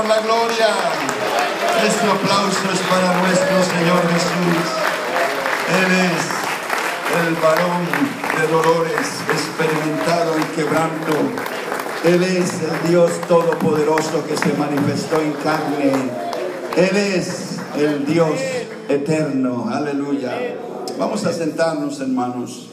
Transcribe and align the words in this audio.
Señor 0.00 0.16
la 0.16 0.22
gloria. 0.22 0.68
Este 1.86 2.06
aplauso 2.06 2.72
es 2.72 2.80
para 2.88 3.20
nuestro 3.20 3.62
Señor 3.62 4.00
Jesús. 4.12 4.66
Él 5.76 5.92
es 6.06 7.26
el 7.26 7.34
varón 7.36 7.86
de 8.40 8.46
dolores, 8.46 9.08
experimentado 9.30 10.36
en 10.36 10.44
quebranto. 10.54 11.12
Él 12.04 12.22
es 12.22 12.50
el 12.62 12.90
Dios 12.90 13.10
todopoderoso 13.28 14.24
que 14.26 14.36
se 14.36 14.54
manifestó 14.54 15.20
en 15.20 15.32
carne. 15.32 15.92
Él 16.76 16.96
es 16.96 17.58
el 17.76 18.06
Dios 18.06 18.40
eterno. 18.88 19.68
Aleluya. 19.70 20.32
Vamos 20.98 21.26
a 21.26 21.32
sentarnos, 21.32 22.00
hermanos. 22.00 22.68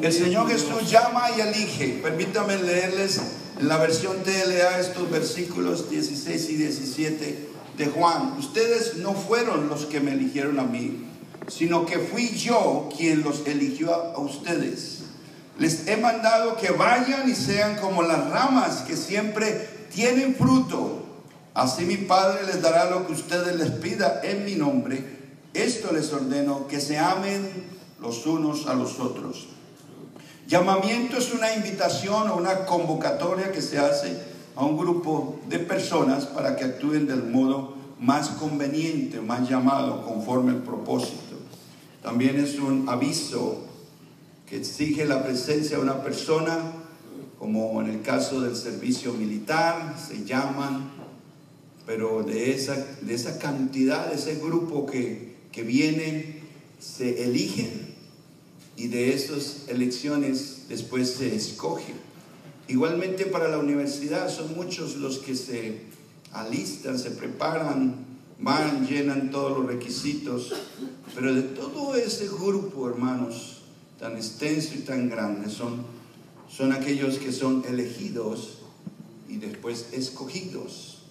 El 0.00 0.12
Señor 0.12 0.48
Jesús 0.48 0.90
llama 0.90 1.26
y 1.36 1.40
elige. 1.40 2.00
Permítame 2.02 2.56
leerles 2.56 3.43
en 3.58 3.68
la 3.68 3.78
versión 3.78 4.16
TLA 4.22 4.80
estos 4.80 5.10
versículos 5.10 5.90
16 5.90 6.50
y 6.50 6.54
17 6.56 7.48
de 7.76 7.86
Juan. 7.86 8.34
Ustedes 8.38 8.96
no 8.96 9.14
fueron 9.14 9.68
los 9.68 9.86
que 9.86 10.00
me 10.00 10.12
eligieron 10.12 10.58
a 10.58 10.64
mí, 10.64 11.06
sino 11.48 11.86
que 11.86 11.98
fui 11.98 12.30
yo 12.30 12.88
quien 12.96 13.22
los 13.22 13.46
eligió 13.46 13.94
a, 13.94 14.18
ustedes. 14.18 15.02
Les 15.58 15.86
he 15.86 15.96
mandado 15.96 16.56
que 16.56 16.70
vayan 16.70 17.28
y 17.28 17.34
sean 17.34 17.76
como 17.76 18.02
las 18.02 18.28
ramas 18.30 18.82
que 18.82 18.96
siempre 18.96 19.68
tienen 19.94 20.34
fruto. 20.34 21.02
Así 21.54 21.84
mi 21.84 21.96
Padre 21.96 22.46
les 22.46 22.60
dará 22.60 22.90
lo 22.90 23.06
que 23.06 23.12
ustedes 23.12 23.56
les 23.56 23.70
pida 23.70 24.20
en 24.24 24.44
mi 24.44 24.56
nombre. 24.56 25.22
Esto 25.54 25.92
les 25.92 26.12
ordeno, 26.12 26.66
que 26.66 26.80
se 26.80 26.98
amen 26.98 27.48
los 28.00 28.26
unos 28.26 28.66
a 28.66 28.74
los 28.74 28.98
otros. 28.98 29.53
Llamamiento 30.46 31.16
es 31.16 31.32
una 31.32 31.54
invitación 31.54 32.28
o 32.28 32.36
una 32.36 32.66
convocatoria 32.66 33.50
que 33.50 33.62
se 33.62 33.78
hace 33.78 34.14
a 34.54 34.64
un 34.64 34.76
grupo 34.76 35.40
de 35.48 35.58
personas 35.58 36.26
para 36.26 36.54
que 36.54 36.64
actúen 36.64 37.06
del 37.06 37.24
modo 37.24 37.74
más 37.98 38.28
conveniente, 38.28 39.20
más 39.20 39.48
llamado, 39.48 40.04
conforme 40.04 40.52
al 40.52 40.62
propósito. 40.62 41.36
También 42.02 42.36
es 42.36 42.58
un 42.58 42.86
aviso 42.88 43.64
que 44.46 44.58
exige 44.58 45.06
la 45.06 45.24
presencia 45.24 45.78
de 45.78 45.82
una 45.82 46.02
persona, 46.02 46.58
como 47.38 47.80
en 47.80 47.88
el 47.88 48.02
caso 48.02 48.42
del 48.42 48.54
servicio 48.54 49.14
militar, 49.14 49.96
se 49.98 50.24
llaman, 50.26 50.90
pero 51.86 52.22
de 52.22 52.54
esa, 52.54 52.76
de 53.00 53.14
esa 53.14 53.38
cantidad, 53.38 54.08
de 54.08 54.16
ese 54.16 54.36
grupo 54.36 54.84
que, 54.84 55.36
que 55.50 55.62
viene, 55.62 56.42
se 56.78 57.24
eligen 57.24 57.93
y 58.76 58.88
de 58.88 59.14
esas 59.14 59.68
elecciones 59.68 60.64
después 60.68 61.10
se 61.10 61.34
escoge. 61.34 61.94
Igualmente 62.66 63.26
para 63.26 63.48
la 63.48 63.58
universidad 63.58 64.28
son 64.28 64.54
muchos 64.54 64.96
los 64.96 65.18
que 65.18 65.36
se 65.36 65.82
alistan, 66.32 66.98
se 66.98 67.10
preparan, 67.10 67.94
van, 68.40 68.86
llenan 68.86 69.30
todos 69.30 69.58
los 69.58 69.66
requisitos, 69.66 70.52
pero 71.14 71.34
de 71.34 71.42
todo 71.42 71.94
ese 71.94 72.26
grupo, 72.26 72.88
hermanos, 72.88 73.62
tan 73.98 74.16
extenso 74.16 74.74
y 74.74 74.78
tan 74.78 75.08
grande, 75.08 75.50
son, 75.50 75.84
son 76.48 76.72
aquellos 76.72 77.18
que 77.18 77.32
son 77.32 77.64
elegidos 77.68 78.58
y 79.28 79.36
después 79.36 79.88
escogidos 79.92 81.02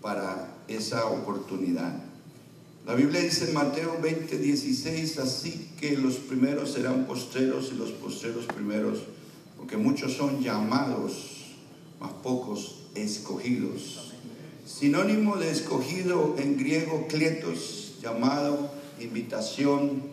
para 0.00 0.56
esa 0.68 1.06
oportunidad. 1.06 2.07
La 2.88 2.94
Biblia 2.94 3.20
dice 3.20 3.44
en 3.44 3.52
Mateo 3.52 3.98
20, 4.00 4.38
16, 4.38 5.18
así 5.18 5.72
que 5.78 5.94
los 5.98 6.14
primeros 6.14 6.72
serán 6.72 7.04
postreros 7.04 7.70
y 7.70 7.76
los 7.76 7.90
postreros 7.90 8.46
primeros, 8.46 9.00
porque 9.58 9.76
muchos 9.76 10.14
son 10.14 10.42
llamados, 10.42 11.52
mas 12.00 12.12
pocos 12.22 12.86
escogidos. 12.94 14.14
Sinónimo 14.64 15.36
de 15.36 15.50
escogido 15.50 16.34
en 16.38 16.56
griego, 16.56 17.06
kletos, 17.08 17.96
llamado, 18.00 18.70
invitación, 18.98 20.04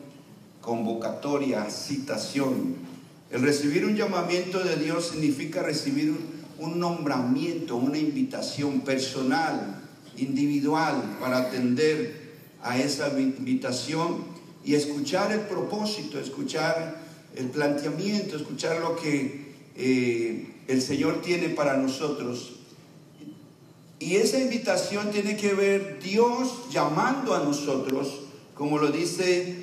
convocatoria, 0.59 1.69
citación. 1.69 2.75
El 3.31 3.41
recibir 3.43 3.85
un 3.85 3.95
llamamiento 3.95 4.59
de 4.59 4.75
Dios 4.75 5.11
significa 5.11 5.63
recibir 5.63 6.13
un 6.59 6.77
nombramiento, 6.77 7.77
una 7.77 7.99
invitación 7.99 8.81
personal, 8.81 9.81
individual, 10.17 11.15
para 11.21 11.37
atender 11.37 12.24
a 12.65 12.79
esa 12.79 13.07
invitación 13.19 14.23
y 14.65 14.73
escuchar 14.73 15.31
el 15.31 15.41
propósito, 15.41 16.19
escuchar 16.19 16.99
el 17.35 17.45
planteamiento, 17.49 18.35
escuchar 18.35 18.79
lo 18.81 18.95
que 18.95 19.53
eh, 19.75 20.51
el 20.67 20.81
Señor 20.81 21.21
tiene 21.21 21.49
para 21.49 21.77
nosotros. 21.77 22.53
Y 23.99 24.15
esa 24.15 24.39
invitación 24.39 25.11
tiene 25.11 25.37
que 25.37 25.53
ver 25.53 25.99
Dios 26.01 26.71
llamando 26.71 27.35
a 27.35 27.43
nosotros, 27.43 28.21
como 28.55 28.79
lo 28.79 28.91
dice, 28.91 29.57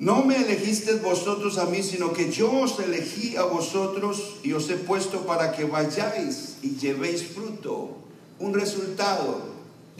no 0.00 0.24
me 0.24 0.36
elegisteis 0.36 1.00
vosotros 1.00 1.58
a 1.58 1.66
mí, 1.66 1.82
sino 1.84 2.12
que 2.12 2.32
yo 2.32 2.50
os 2.50 2.80
elegí 2.80 3.36
a 3.36 3.44
vosotros 3.44 4.36
y 4.42 4.52
os 4.52 4.68
he 4.68 4.76
puesto 4.76 5.26
para 5.26 5.52
que 5.52 5.64
vayáis 5.64 6.56
y 6.62 6.70
llevéis 6.70 7.22
fruto, 7.22 7.98
un 8.40 8.52
resultado. 8.52 9.49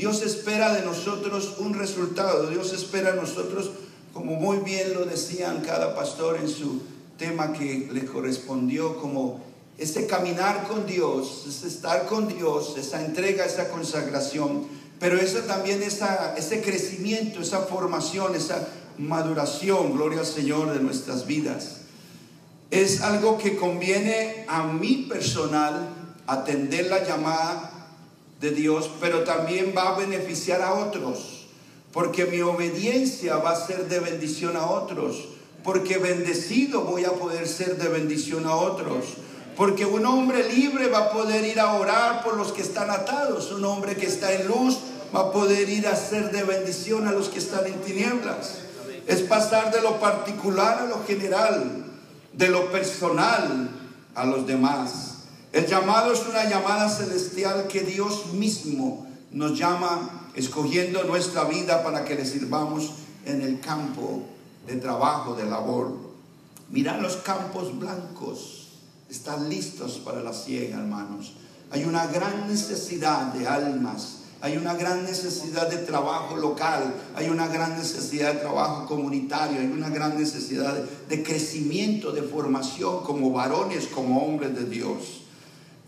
Dios 0.01 0.23
espera 0.23 0.73
de 0.73 0.81
nosotros 0.81 1.57
un 1.59 1.75
resultado. 1.75 2.47
Dios 2.47 2.73
espera 2.73 3.13
de 3.13 3.21
nosotros, 3.21 3.71
como 4.15 4.37
muy 4.37 4.57
bien 4.61 4.95
lo 4.95 5.05
decían 5.05 5.61
cada 5.61 5.95
pastor 5.95 6.39
en 6.41 6.49
su 6.49 6.81
tema 7.19 7.53
que 7.53 7.87
le 7.93 8.07
correspondió, 8.07 8.97
como 8.97 9.43
este 9.77 10.07
caminar 10.07 10.67
con 10.67 10.87
Dios, 10.87 11.45
este 11.47 11.69
estar 11.69 12.07
con 12.07 12.29
Dios, 12.29 12.79
esa 12.79 13.05
entrega, 13.05 13.45
esa 13.45 13.69
consagración, 13.69 14.67
pero 14.99 15.19
eso 15.19 15.41
también 15.41 15.83
esa, 15.83 16.35
ese 16.35 16.63
crecimiento, 16.63 17.43
esa 17.43 17.59
formación, 17.59 18.35
esa 18.35 18.69
maduración, 18.97 19.93
gloria 19.93 20.21
al 20.21 20.27
Señor, 20.27 20.73
de 20.73 20.81
nuestras 20.81 21.27
vidas. 21.27 21.83
Es 22.71 23.03
algo 23.03 23.37
que 23.37 23.59
conviene 23.59 24.47
a 24.49 24.63
mí 24.63 25.07
personal 25.11 25.91
atender 26.27 26.87
la 26.87 27.05
llamada 27.05 27.70
de 28.41 28.51
Dios, 28.51 28.91
pero 29.01 29.25
también 29.25 29.75
va 29.77 29.95
a 29.95 29.99
beneficiar 29.99 30.63
a 30.63 30.75
otros, 30.75 31.47
porque 31.93 32.25
mi 32.27 32.41
obediencia 32.41 33.37
va 33.37 33.51
a 33.51 33.67
ser 33.67 33.89
de 33.89 34.01
bendición 34.01 34.57
a 34.57 34.67
otros, 34.67 35.29
porque 35.63 35.99
bendecido 35.99 36.83
voy 36.83 37.05
a 37.05 37.13
poder 37.13 37.47
ser 37.47 37.77
de 37.77 37.89
bendición 37.89 38.47
a 38.47 38.55
otros, 38.55 39.05
porque 39.57 39.85
un 39.85 40.07
hombre 40.07 40.51
libre 40.51 40.89
va 40.89 41.07
a 41.07 41.11
poder 41.11 41.45
ir 41.45 41.61
a 41.61 41.75
orar 41.75 42.25
por 42.25 42.37
los 42.37 42.53
que 42.53 42.63
están 42.63 42.91
atados, 42.91 43.53
un 43.53 43.65
hombre 43.65 43.97
que 43.97 44.07
está 44.07 44.33
en 44.33 44.49
luz 44.49 44.79
va 45.15 45.21
a 45.21 45.33
poder 45.33 45.69
ir 45.69 45.87
a 45.87 45.97
ser 45.97 46.31
de 46.31 46.43
bendición 46.45 47.07
a 47.09 47.13
los 47.13 47.29
que 47.29 47.41
están 47.41 47.67
en 47.67 47.81
tinieblas. 47.81 48.59
Es 49.07 49.23
pasar 49.23 49.73
de 49.73 49.83
lo 49.83 49.99
particular 49.99 50.79
a 50.79 50.87
lo 50.87 51.05
general, 51.05 51.85
de 52.33 52.49
lo 52.49 52.71
personal 52.71 53.71
a 54.15 54.25
los 54.25 54.47
demás. 54.47 55.10
El 55.53 55.67
llamado 55.67 56.13
es 56.13 56.25
una 56.29 56.49
llamada 56.49 56.89
celestial 56.89 57.67
que 57.67 57.81
Dios 57.81 58.35
mismo 58.35 59.09
nos 59.33 59.59
llama 59.59 60.31
escogiendo 60.35 61.03
nuestra 61.05 61.43
vida 61.45 61.83
para 61.83 62.05
que 62.05 62.15
le 62.15 62.25
sirvamos 62.25 62.91
en 63.25 63.43
el 63.43 63.59
campo 63.59 64.23
de 64.69 64.77
trabajo, 64.77 65.35
de 65.35 65.47
labor. 65.47 65.93
Mira 66.69 66.99
los 66.99 67.17
campos 67.17 67.77
blancos, 67.77 68.69
están 69.09 69.49
listos 69.49 70.01
para 70.05 70.23
la 70.23 70.33
siega, 70.33 70.79
hermanos. 70.79 71.33
Hay 71.73 71.85
una 71.85 72.07
gran 72.07 72.47
necesidad 72.47 73.33
de 73.33 73.49
almas, 73.49 74.19
hay 74.41 74.57
una 74.57 74.75
gran 74.75 75.03
necesidad 75.03 75.69
de 75.69 75.79
trabajo 75.79 76.37
local, 76.37 76.95
hay 77.17 77.29
una 77.29 77.49
gran 77.49 77.77
necesidad 77.77 78.35
de 78.35 78.41
trabajo 78.41 78.87
comunitario, 78.87 79.59
hay 79.59 79.67
una 79.67 79.89
gran 79.89 80.17
necesidad 80.17 80.77
de 81.09 81.23
crecimiento, 81.25 82.13
de 82.13 82.23
formación 82.23 83.03
como 83.03 83.33
varones, 83.33 83.89
como 83.89 84.25
hombres 84.25 84.55
de 84.55 84.65
Dios. 84.67 85.20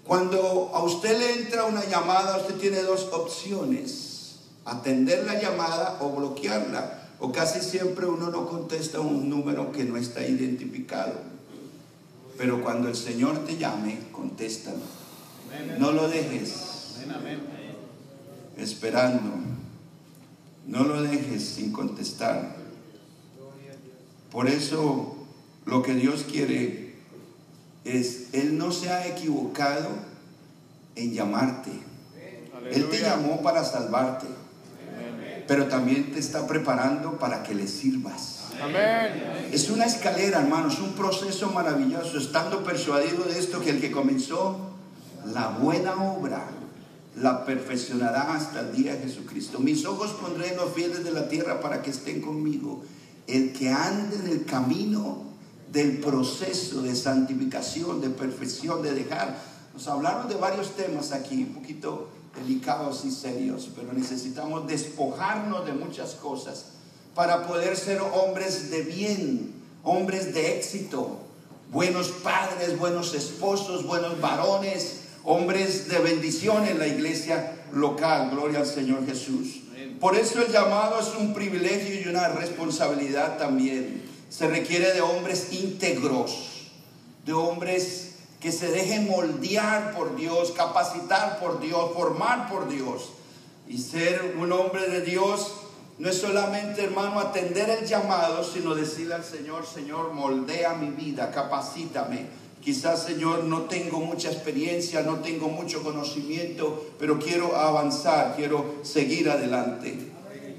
Cuando 0.07 0.73
a 0.75 0.83
usted 0.83 1.19
le 1.19 1.43
entra 1.43 1.65
una 1.65 1.85
llamada, 1.85 2.39
usted 2.39 2.57
tiene 2.57 2.83
dos 2.83 3.09
opciones, 3.13 4.41
atender 4.65 5.25
la 5.25 5.41
llamada 5.41 5.99
o 6.01 6.11
bloquearla. 6.11 6.99
O 7.21 7.31
casi 7.31 7.61
siempre 7.61 8.07
uno 8.07 8.31
no 8.31 8.49
contesta 8.49 8.99
un 8.99 9.31
número 9.31 9.71
que 9.71 9.85
no 9.85 9.97
está 9.97 10.27
identificado. 10.27 11.15
Pero 12.37 12.63
cuando 12.63 12.89
el 12.89 12.97
Señor 12.97 13.45
te 13.45 13.57
llame, 13.57 14.01
contéstalo. 14.11 14.79
No 15.79 15.93
lo 15.93 16.09
dejes 16.09 16.97
esperando. 18.57 19.31
No 20.67 20.85
lo 20.85 21.03
dejes 21.03 21.45
sin 21.45 21.73
contestar. 21.73 22.57
Por 24.33 24.49
eso 24.49 25.17
lo 25.67 25.83
que 25.83 25.95
Dios 25.95 26.25
quiere 26.29 26.82
es, 27.85 28.29
Él 28.33 28.59
no 28.59 28.73
se 28.73 28.91
ha 28.91 29.07
equivocado 29.07 29.89
en 30.95 31.13
llamarte. 31.13 31.71
Él 32.71 32.89
te 32.89 33.01
llamó 33.01 33.43
para 33.43 33.65
salvarte, 33.65 34.27
pero 35.49 35.67
también 35.67 36.13
te 36.13 36.21
está 36.21 36.47
preparando 36.47 37.19
para 37.19 37.43
que 37.43 37.55
le 37.55 37.67
sirvas. 37.67 38.43
Es 39.51 39.69
una 39.71 39.87
escalera, 39.87 40.41
hermano, 40.41 40.69
es 40.69 40.79
un 40.79 40.93
proceso 40.93 41.51
maravilloso, 41.51 42.19
estando 42.19 42.63
persuadido 42.63 43.25
de 43.25 43.39
esto, 43.39 43.61
que 43.61 43.71
el 43.71 43.81
que 43.81 43.91
comenzó 43.91 44.73
la 45.33 45.49
buena 45.49 45.95
obra, 46.03 46.45
la 47.17 47.45
perfeccionará 47.45 48.35
hasta 48.35 48.61
el 48.61 48.73
día 48.73 48.95
de 48.95 49.03
Jesucristo. 49.03 49.59
Mis 49.59 49.85
ojos 49.85 50.13
pondré 50.13 50.53
en 50.53 50.57
los 50.57 50.73
fieles 50.73 51.05
de 51.05 51.11
la 51.11 51.29
tierra 51.29 51.61
para 51.61 51.83
que 51.83 51.91
estén 51.91 52.21
conmigo. 52.21 52.85
El 53.27 53.53
que 53.53 53.71
ande 53.71 54.17
en 54.17 54.29
el 54.29 54.45
camino 54.45 55.32
del 55.73 55.99
proceso 55.99 56.83
de 56.83 56.95
santificación, 56.95 58.01
de 58.01 58.11
perfección, 58.11 58.83
de 58.83 58.93
dejar. 58.93 59.39
Nos 59.73 59.89
hablaron 59.89 60.29
de 60.29 60.35
varios 60.35 60.77
temas 60.77 61.13
aquí, 61.13 61.45
un 61.45 61.55
poquito 61.55 62.09
delicados 62.37 63.05
y 63.07 63.11
serios, 63.11 63.71
pero 63.75 63.93
necesitamos 63.93 64.67
despojarnos 64.67 65.65
de 65.65 65.73
muchas 65.73 66.13
cosas 66.13 66.67
para 67.15 67.47
poder 67.47 67.77
ser 67.77 68.01
hombres 68.01 68.71
de 68.71 68.83
bien, 68.83 69.53
hombres 69.83 70.35
de 70.35 70.57
éxito, 70.59 71.19
buenos 71.71 72.09
padres, 72.09 72.79
buenos 72.79 73.15
esposos, 73.15 73.87
buenos 73.87 74.21
varones, 74.21 75.01
hombres 75.25 75.89
de 75.89 75.99
bendición 75.99 76.67
en 76.67 76.79
la 76.79 76.87
iglesia 76.87 77.65
local. 77.73 78.31
Gloria 78.31 78.61
al 78.61 78.67
Señor 78.67 79.07
Jesús. 79.07 79.61
Por 80.01 80.17
eso 80.17 80.43
el 80.43 80.53
llamado 80.53 81.01
es 81.01 81.15
un 81.19 81.33
privilegio 81.33 82.01
y 82.01 82.09
una 82.09 82.29
responsabilidad 82.29 83.39
también. 83.39 84.12
Se 84.33 84.49
requiere 84.49 84.95
de 84.95 85.03
hombres 85.03 85.53
íntegros, 85.53 86.71
de 87.27 87.35
hombres 87.35 88.15
que 88.41 88.51
se 88.51 88.71
dejen 88.71 89.07
moldear 89.11 89.95
por 89.95 90.17
Dios, 90.17 90.53
capacitar 90.53 91.39
por 91.39 91.61
Dios, 91.61 91.93
formar 91.93 92.49
por 92.49 92.67
Dios. 92.67 93.11
Y 93.69 93.77
ser 93.77 94.37
un 94.41 94.51
hombre 94.53 94.89
de 94.89 95.03
Dios 95.03 95.53
no 95.99 96.09
es 96.09 96.17
solamente, 96.17 96.85
hermano, 96.85 97.21
atender 97.21 97.69
el 97.69 97.87
llamado, 97.87 98.43
sino 98.43 98.75
decirle 98.75 99.15
al 99.15 99.25
Señor, 99.25 99.67
Señor, 99.67 100.15
moldea 100.15 100.73
mi 100.75 100.91
vida, 100.91 101.31
capacítame 101.31 102.27
Quizás, 102.63 103.03
Señor, 103.03 103.43
no 103.43 103.63
tengo 103.63 103.99
mucha 103.99 104.31
experiencia, 104.31 105.03
no 105.03 105.17
tengo 105.19 105.49
mucho 105.49 105.83
conocimiento, 105.83 106.93
pero 106.97 107.19
quiero 107.19 107.57
avanzar, 107.57 108.37
quiero 108.37 108.77
seguir 108.83 109.29
adelante. 109.29 109.99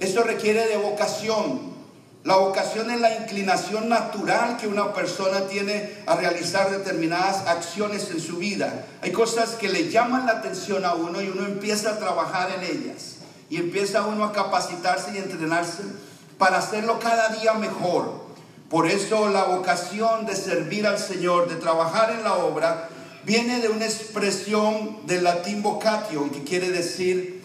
Esto 0.01 0.23
requiere 0.23 0.67
de 0.67 0.75
vocación. 0.75 1.72
La 2.23 2.37
vocación 2.37 2.89
es 2.89 3.01
la 3.01 3.17
inclinación 3.17 3.89
natural 3.89 4.55
que 4.55 4.67
una 4.67 4.93
persona 4.93 5.41
tiene 5.47 5.91
a 6.05 6.15
realizar 6.15 6.71
determinadas 6.71 7.47
acciones 7.47 8.09
en 8.11 8.21
su 8.21 8.37
vida. 8.37 8.85
Hay 9.01 9.11
cosas 9.11 9.51
que 9.55 9.67
le 9.67 9.89
llaman 9.89 10.25
la 10.25 10.33
atención 10.33 10.85
a 10.85 10.93
uno 10.93 11.21
y 11.21 11.27
uno 11.27 11.45
empieza 11.45 11.91
a 11.91 11.99
trabajar 11.99 12.49
en 12.51 12.63
ellas. 12.63 13.15
Y 13.49 13.57
empieza 13.57 14.05
uno 14.05 14.23
a 14.23 14.31
capacitarse 14.31 15.11
y 15.13 15.17
entrenarse 15.17 15.83
para 16.37 16.59
hacerlo 16.59 16.97
cada 16.99 17.27
día 17.27 17.55
mejor. 17.55 18.23
Por 18.69 18.87
eso 18.87 19.27
la 19.27 19.43
vocación 19.43 20.25
de 20.25 20.37
servir 20.37 20.87
al 20.87 20.99
Señor, 20.99 21.49
de 21.49 21.57
trabajar 21.57 22.11
en 22.11 22.23
la 22.23 22.35
obra, 22.35 22.87
viene 23.25 23.59
de 23.59 23.67
una 23.67 23.85
expresión 23.85 25.05
del 25.05 25.25
latín 25.25 25.61
vocatio, 25.61 26.31
que 26.31 26.43
quiere 26.45 26.71
decir 26.71 27.43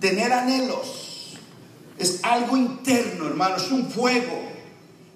tener 0.00 0.32
anhelos. 0.32 1.03
Es 1.98 2.24
algo 2.24 2.56
interno, 2.56 3.26
hermano, 3.26 3.56
es 3.56 3.70
un 3.70 3.88
fuego, 3.88 4.42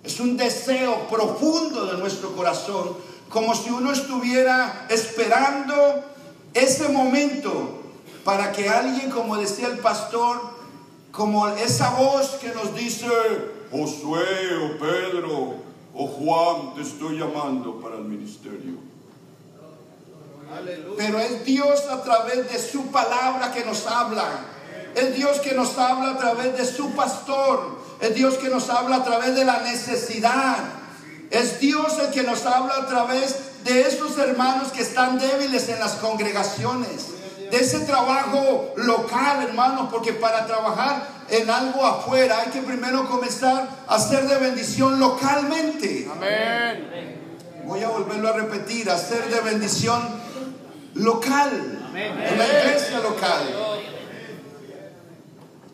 es 0.05 0.21
un 0.21 0.37
deseo 0.37 1.09
profundo 1.09 1.87
de 1.87 1.99
nuestro 1.99 2.35
corazón, 2.37 2.97
como 3.29 3.55
si 3.55 3.71
uno 3.71 3.93
estuviera 3.93 4.87
esperando 4.89 5.75
ese 6.55 6.89
momento 6.89 7.83
para 8.25 8.53
que 8.53 8.69
alguien, 8.69 9.11
como 9.11 9.37
decía 9.37 9.69
el 9.69 9.79
pastor, 9.79 10.41
como 11.11 11.49
esa 11.49 11.91
voz 11.91 12.37
que 12.41 12.49
nos 12.49 12.75
dice, 12.75 13.09
Josué 13.71 14.57
o 14.63 14.79
Pedro 14.79 15.57
o 15.95 16.07
Juan, 16.07 16.75
te 16.75 16.83
estoy 16.83 17.19
llamando 17.19 17.81
para 17.81 17.97
el 17.97 18.05
ministerio. 18.05 18.89
Pero 20.97 21.19
es 21.19 21.45
Dios 21.45 21.85
a 21.91 22.03
través 22.03 22.51
de 22.51 22.59
su 22.59 22.87
palabra 22.87 23.53
que 23.53 23.65
nos 23.65 23.87
habla. 23.87 24.47
Es 24.95 25.15
Dios 25.15 25.39
que 25.41 25.55
nos 25.55 25.77
habla 25.79 26.13
a 26.13 26.19
través 26.19 26.57
de 26.57 26.65
su 26.65 26.91
pastor. 26.93 27.79
Es 28.01 28.15
Dios 28.15 28.35
que 28.35 28.49
nos 28.49 28.69
habla 28.71 28.97
a 28.97 29.05
través 29.05 29.35
de 29.35 29.45
la 29.45 29.61
necesidad. 29.61 30.57
Es 31.31 31.61
Dios 31.61 31.99
el 31.99 32.11
que 32.11 32.23
nos 32.23 32.47
habla 32.47 32.75
a 32.79 32.87
través 32.87 33.65
de 33.65 33.83
esos 33.83 34.17
hermanos 34.19 34.73
que 34.73 34.83
están 34.83 35.19
débiles 35.19 35.69
en 35.69 35.79
las 35.79 35.93
congregaciones. 35.97 37.07
De 37.51 37.57
ese 37.57 37.81
trabajo 37.81 38.73
local, 38.77 39.43
hermanos, 39.43 39.89
porque 39.91 40.13
para 40.13 40.47
trabajar 40.47 41.07
en 41.31 41.49
algo 41.51 41.85
afuera, 41.85 42.41
hay 42.41 42.51
que 42.51 42.61
primero 42.61 43.09
comenzar 43.09 43.69
a 43.87 43.95
hacer 43.95 44.27
de 44.27 44.37
bendición 44.37 44.99
localmente. 44.99 46.09
Amén. 46.11 47.19
Voy 47.65 47.83
a 47.83 47.89
volverlo 47.89 48.29
a 48.29 48.33
repetir, 48.33 48.91
hacer 48.91 49.29
de 49.29 49.41
bendición 49.41 50.03
local, 50.95 51.91
en 51.95 52.39
la 52.39 52.47
iglesia 52.47 53.01
local. 53.01 53.68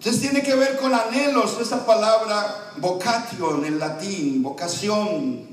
Entonces 0.05 0.21
tiene 0.21 0.43
que 0.43 0.55
ver 0.55 0.77
con 0.77 0.93
anhelos, 0.93 1.59
esa 1.62 1.87
palabra 1.87 2.73
vocatio 2.77 3.56
en 3.56 3.65
el 3.65 3.79
latín, 3.79 4.43
vocación. 4.43 5.49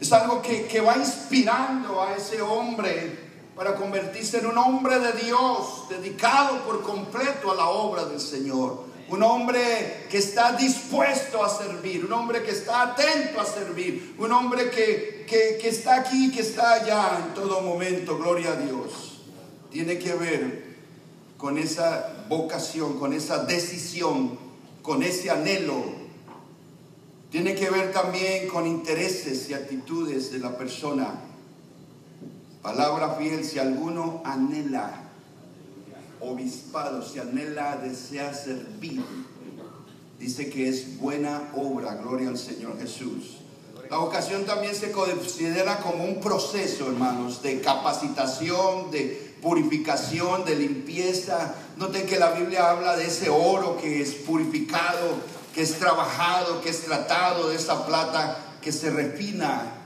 Es 0.00 0.10
algo 0.14 0.40
que, 0.40 0.66
que 0.66 0.80
va 0.80 0.96
inspirando 0.96 2.02
a 2.02 2.16
ese 2.16 2.40
hombre 2.40 3.18
para 3.54 3.74
convertirse 3.74 4.38
en 4.38 4.46
un 4.46 4.56
hombre 4.56 4.98
de 4.98 5.12
Dios, 5.12 5.90
dedicado 5.90 6.62
por 6.64 6.80
completo 6.80 7.52
a 7.52 7.54
la 7.54 7.68
obra 7.68 8.06
del 8.06 8.18
Señor 8.18 8.90
un 9.10 9.22
hombre 9.22 10.06
que 10.08 10.16
está 10.16 10.52
dispuesto 10.52 11.44
a 11.44 11.50
servir, 11.50 12.06
un 12.06 12.14
hombre 12.14 12.42
que 12.42 12.52
está 12.52 12.80
atento 12.80 13.42
a 13.42 13.44
servir, 13.44 14.14
un 14.16 14.32
hombre 14.32 14.70
que, 14.70 15.26
que, 15.28 15.68
está 15.68 15.96
aquí, 15.96 16.32
que 16.32 16.40
está 16.40 16.72
allá 16.72 17.18
en 17.22 17.34
todo 17.34 17.60
momento, 17.60 18.16
gloria 18.16 18.52
a 18.52 18.56
Dios. 18.56 19.20
Tiene 19.70 19.98
que 19.98 20.14
ver 20.14 20.71
con 21.42 21.58
esa 21.58 22.24
vocación, 22.28 23.00
con 23.00 23.12
esa 23.12 23.44
decisión, 23.44 24.38
con 24.80 25.02
ese 25.02 25.28
anhelo. 25.28 25.82
Tiene 27.32 27.56
que 27.56 27.68
ver 27.68 27.92
también 27.92 28.46
con 28.46 28.64
intereses 28.64 29.50
y 29.50 29.54
actitudes 29.54 30.30
de 30.30 30.38
la 30.38 30.56
persona. 30.56 31.14
Palabra 32.62 33.16
fiel, 33.16 33.44
si 33.44 33.58
alguno 33.58 34.22
anhela 34.24 35.10
obispado, 36.20 37.02
si 37.02 37.18
anhela, 37.18 37.76
desea 37.76 38.32
servir, 38.32 39.02
dice 40.20 40.48
que 40.48 40.68
es 40.68 40.96
buena 41.00 41.50
obra, 41.56 41.96
gloria 41.96 42.28
al 42.28 42.38
Señor 42.38 42.78
Jesús. 42.78 43.38
La 43.90 43.96
vocación 43.96 44.44
también 44.44 44.76
se 44.76 44.92
considera 44.92 45.80
como 45.80 46.04
un 46.04 46.20
proceso, 46.20 46.86
hermanos, 46.86 47.42
de 47.42 47.60
capacitación, 47.60 48.92
de 48.92 49.21
purificación, 49.42 50.44
de 50.44 50.56
limpieza. 50.56 51.54
Noten 51.76 52.06
que 52.06 52.18
la 52.18 52.30
Biblia 52.30 52.70
habla 52.70 52.96
de 52.96 53.06
ese 53.06 53.28
oro 53.28 53.76
que 53.76 54.00
es 54.00 54.14
purificado, 54.14 55.16
que 55.54 55.62
es 55.62 55.78
trabajado, 55.78 56.62
que 56.62 56.70
es 56.70 56.84
tratado, 56.84 57.50
de 57.50 57.56
esa 57.56 57.84
plata 57.84 58.38
que 58.62 58.72
se 58.72 58.90
refina 58.90 59.82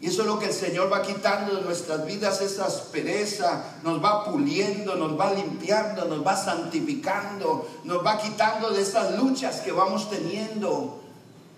y 0.00 0.06
eso 0.06 0.22
es 0.22 0.28
lo 0.28 0.38
que 0.38 0.46
el 0.46 0.52
Señor 0.52 0.92
va 0.92 1.02
quitando 1.02 1.56
de 1.56 1.62
nuestras 1.62 2.06
vidas, 2.06 2.40
esa 2.40 2.66
aspereza, 2.66 3.64
nos 3.82 4.02
va 4.02 4.24
puliendo, 4.24 4.94
nos 4.94 5.18
va 5.18 5.32
limpiando, 5.32 6.04
nos 6.04 6.24
va 6.24 6.36
santificando, 6.36 7.68
nos 7.82 8.06
va 8.06 8.18
quitando 8.18 8.70
de 8.70 8.82
esas 8.82 9.18
luchas 9.18 9.56
que 9.60 9.72
vamos 9.72 10.08
teniendo. 10.08 11.00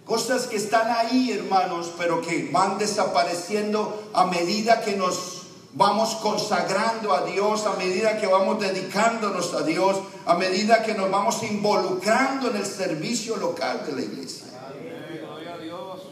Cosas 0.06 0.46
que 0.46 0.56
están 0.56 0.90
ahí, 0.90 1.32
hermanos, 1.32 1.92
pero 1.98 2.22
que 2.22 2.48
van 2.50 2.78
desapareciendo 2.78 4.10
a 4.14 4.24
medida 4.24 4.80
que 4.80 4.96
nos 4.96 5.39
vamos 5.74 6.16
consagrando 6.16 7.12
a 7.12 7.24
Dios, 7.24 7.66
a 7.66 7.76
medida 7.76 8.18
que 8.18 8.26
vamos 8.26 8.60
dedicándonos 8.60 9.54
a 9.54 9.62
Dios, 9.62 9.96
a 10.26 10.34
medida 10.34 10.82
que 10.82 10.94
nos 10.94 11.10
vamos 11.10 11.42
involucrando 11.42 12.50
en 12.50 12.56
el 12.56 12.66
servicio 12.66 13.36
local 13.36 13.84
de 13.86 13.92
la 13.92 14.02
iglesia 14.02 14.50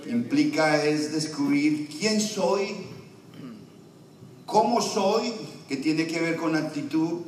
implica 0.08 0.84
es 0.84 1.12
descubrir 1.12 1.88
quién 1.88 2.20
soy, 2.20 2.76
cómo 4.46 4.80
soy, 4.80 5.32
que 5.68 5.76
tiene 5.76 6.06
que 6.06 6.20
ver 6.20 6.36
con 6.36 6.56
actitud, 6.56 7.20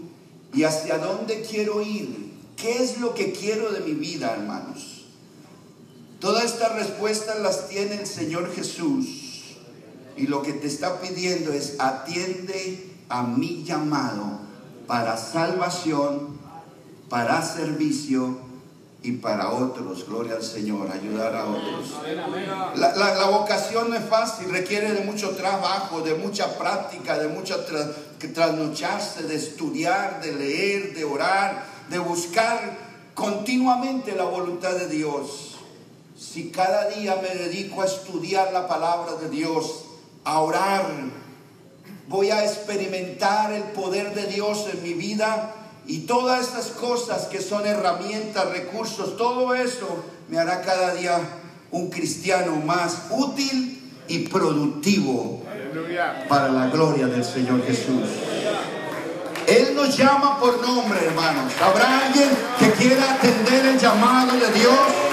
y 0.54 0.64
hacia 0.64 0.98
dónde 0.98 1.42
quiero 1.42 1.82
ir, 1.82 2.32
qué 2.56 2.82
es 2.82 2.98
lo 2.98 3.14
que 3.14 3.32
quiero 3.32 3.70
de 3.72 3.80
mi 3.80 3.92
vida, 3.92 4.32
hermanos. 4.32 5.06
Todas 6.18 6.44
estas 6.44 6.74
respuestas 6.74 7.38
las 7.40 7.68
tiene 7.68 7.94
el 7.94 8.06
Señor 8.06 8.52
Jesús. 8.54 9.19
Y 10.16 10.26
lo 10.26 10.42
que 10.42 10.52
te 10.52 10.66
está 10.66 11.00
pidiendo 11.00 11.52
es 11.52 11.76
atiende 11.78 12.90
a 13.08 13.22
mi 13.22 13.64
llamado 13.64 14.40
para 14.86 15.16
salvación, 15.16 16.38
para 17.08 17.42
servicio 17.42 18.38
y 19.02 19.12
para 19.12 19.50
otros. 19.50 20.06
Gloria 20.06 20.34
al 20.34 20.42
Señor, 20.42 20.90
ayudar 20.90 21.34
a 21.34 21.46
otros. 21.46 21.94
La, 22.76 23.26
vocación 23.30 23.90
no 23.90 23.96
es 23.96 24.04
fácil, 24.04 24.50
requiere 24.50 24.92
de 24.92 25.04
mucho 25.04 25.30
trabajo, 25.30 26.02
de 26.02 26.14
mucha 26.14 26.58
práctica, 26.58 27.18
de 27.18 27.28
mucha 27.28 27.66
tra- 27.66 27.92
trasnocharse, 28.34 29.22
de 29.22 29.36
estudiar, 29.36 30.20
de 30.20 30.32
leer, 30.32 30.94
de 30.94 31.04
orar, 31.04 31.64
de 31.88 31.98
buscar 31.98 32.76
continuamente 33.14 34.14
la 34.14 34.24
voluntad 34.24 34.72
de 34.72 34.88
Dios. 34.88 35.56
Si 36.18 36.50
cada 36.50 36.88
día 36.90 37.18
me 37.22 37.34
dedico 37.34 37.80
a 37.82 37.86
estudiar 37.86 38.52
la 38.52 38.68
palabra 38.68 39.14
de 39.14 39.30
Dios, 39.30 39.84
a 40.24 40.40
orar, 40.40 40.86
voy 42.08 42.30
a 42.30 42.44
experimentar 42.44 43.52
el 43.52 43.62
poder 43.62 44.14
de 44.14 44.26
Dios 44.26 44.66
en 44.72 44.82
mi 44.82 44.94
vida 44.94 45.54
y 45.86 46.00
todas 46.00 46.48
estas 46.48 46.66
cosas 46.66 47.26
que 47.26 47.40
son 47.40 47.66
herramientas, 47.66 48.50
recursos, 48.50 49.16
todo 49.16 49.54
eso 49.54 50.04
me 50.28 50.38
hará 50.38 50.60
cada 50.62 50.94
día 50.94 51.18
un 51.70 51.90
cristiano 51.90 52.56
más 52.56 53.06
útil 53.10 53.80
y 54.08 54.28
productivo 54.28 55.42
para 56.28 56.48
la 56.48 56.66
gloria 56.68 57.06
del 57.06 57.24
Señor 57.24 57.64
Jesús. 57.64 58.08
Él 59.46 59.74
nos 59.74 59.96
llama 59.96 60.38
por 60.38 60.60
nombre, 60.60 61.04
hermanos. 61.04 61.52
Habrá 61.60 62.06
alguien 62.06 62.28
que 62.58 62.70
quiera 62.72 63.14
atender 63.14 63.66
el 63.66 63.78
llamado 63.78 64.32
de 64.32 64.52
Dios. 64.52 65.09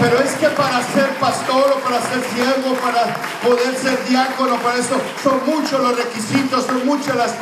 Pero 0.00 0.20
es 0.20 0.30
que 0.36 0.48
para 0.50 0.80
ser 0.92 1.08
pastor 1.18 1.74
o 1.76 1.80
para 1.80 2.00
ser 2.00 2.22
siervo, 2.32 2.74
para 2.76 3.16
poder 3.42 3.76
ser 3.76 4.04
diácono, 4.08 4.56
para 4.62 4.78
eso 4.78 4.96
son 5.22 5.40
muchos 5.44 5.80
los 5.80 5.96
requisitos, 5.96 6.66
son 6.66 6.86
muchas 6.86 7.16
las, 7.16 7.32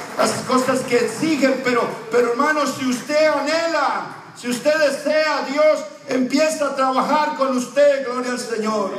cosas 0.49 0.81
que 0.81 0.97
exigen. 0.97 1.61
Pero, 1.63 1.87
pero 2.11 2.33
hermanos, 2.33 2.75
si 2.79 2.87
usted 2.87 3.27
anhela, 3.27 4.07
si 4.41 4.49
usted 4.49 4.75
desea, 4.79 5.47
Dios 5.51 5.81
empieza 6.09 6.69
a 6.69 6.77
trabajar 6.77 7.37
con 7.37 7.57
usted, 7.57 8.07
gloria 8.07 8.33
al 8.33 8.41
Señor. 8.41 8.93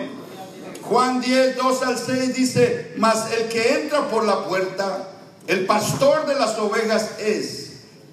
Juan 0.83 1.19
10, 1.19 1.57
2 1.57 1.83
al 1.83 1.97
6 1.97 2.35
dice, 2.35 2.93
mas 2.97 3.31
el 3.31 3.49
que 3.49 3.81
entra 3.81 4.07
por 4.07 4.23
la 4.23 4.45
puerta, 4.45 5.09
el 5.47 5.65
pastor 5.65 6.27
de 6.27 6.35
las 6.35 6.57
ovejas 6.59 7.11
es. 7.19 7.63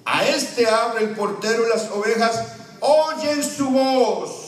A 0.05 0.25
este 0.25 0.67
abre 0.67 1.03
el 1.03 1.09
portero 1.11 1.65
y 1.65 1.69
las 1.69 1.89
ovejas 1.91 2.43
oyen 2.81 3.43
su 3.43 3.69
voz. 3.69 4.44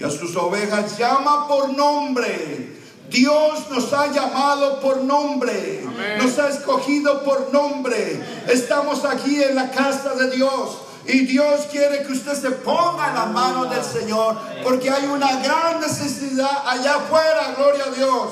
Y 0.00 0.04
a 0.04 0.10
sus 0.10 0.34
ovejas 0.34 0.96
llama 0.96 1.46
por 1.46 1.74
nombre. 1.74 2.80
Dios 3.10 3.68
nos 3.70 3.92
ha 3.92 4.06
llamado 4.06 4.80
por 4.80 5.02
nombre. 5.02 5.84
Nos 6.16 6.38
ha 6.38 6.48
escogido 6.48 7.22
por 7.22 7.52
nombre. 7.52 8.18
Estamos 8.48 9.04
aquí 9.04 9.42
en 9.42 9.56
la 9.56 9.70
casa 9.70 10.14
de 10.14 10.30
Dios. 10.30 10.78
Y 11.06 11.26
Dios 11.26 11.66
quiere 11.70 12.02
que 12.04 12.12
usted 12.12 12.32
se 12.32 12.50
ponga 12.50 13.08
en 13.08 13.14
las 13.14 13.30
manos 13.30 13.68
del 13.68 13.84
Señor. 13.84 14.38
Porque 14.62 14.88
hay 14.88 15.04
una 15.04 15.36
gran 15.42 15.80
necesidad 15.80 16.62
allá 16.66 16.94
afuera, 16.94 17.54
gloria 17.58 17.84
a 17.84 17.90
Dios. 17.90 18.28